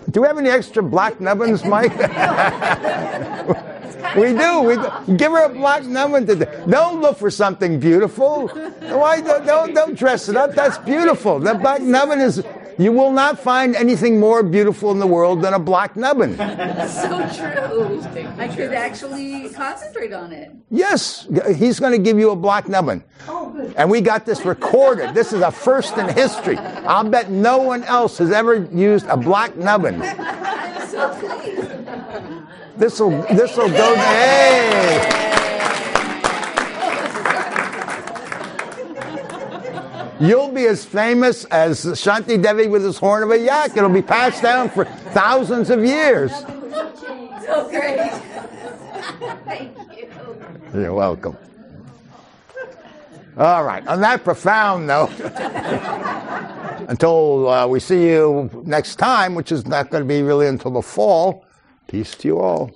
[0.09, 1.91] do we have any extra black nubbins, Mike?
[4.15, 4.61] we do.
[4.61, 5.17] We do.
[5.17, 6.63] give her a black nubbin today.
[6.69, 8.47] Don't look for something beautiful.
[8.47, 10.53] Why don't don't dress it up?
[10.53, 11.39] That's beautiful.
[11.39, 12.43] The black nubbin is
[12.77, 16.35] you will not find anything more beautiful in the world than a black nubbin.
[16.37, 18.01] so true.
[18.37, 20.51] I could actually concentrate on it.
[20.69, 23.03] Yes, he's going to give you a black nubbin.
[23.27, 23.73] Oh, good.
[23.75, 25.13] And we got this recorded.
[25.13, 26.57] This is a first in history.
[26.57, 30.01] I'll bet no one else has ever used a black nubbin.
[30.01, 31.71] I'm so pleased.
[32.77, 33.95] This will this will go.
[33.95, 35.54] Hey.
[40.19, 43.75] You'll be as famous as Shanti Devi with his horn of a yak.
[43.75, 46.31] It'll be passed down for thousands of years.
[46.31, 48.11] So great.
[49.45, 50.09] Thank you.
[50.73, 51.37] You're welcome.
[53.37, 53.85] All right.
[53.87, 55.11] On that profound note,
[56.87, 60.71] until uh, we see you next time, which is not going to be really until
[60.71, 61.45] the fall,
[61.87, 62.71] peace to you all.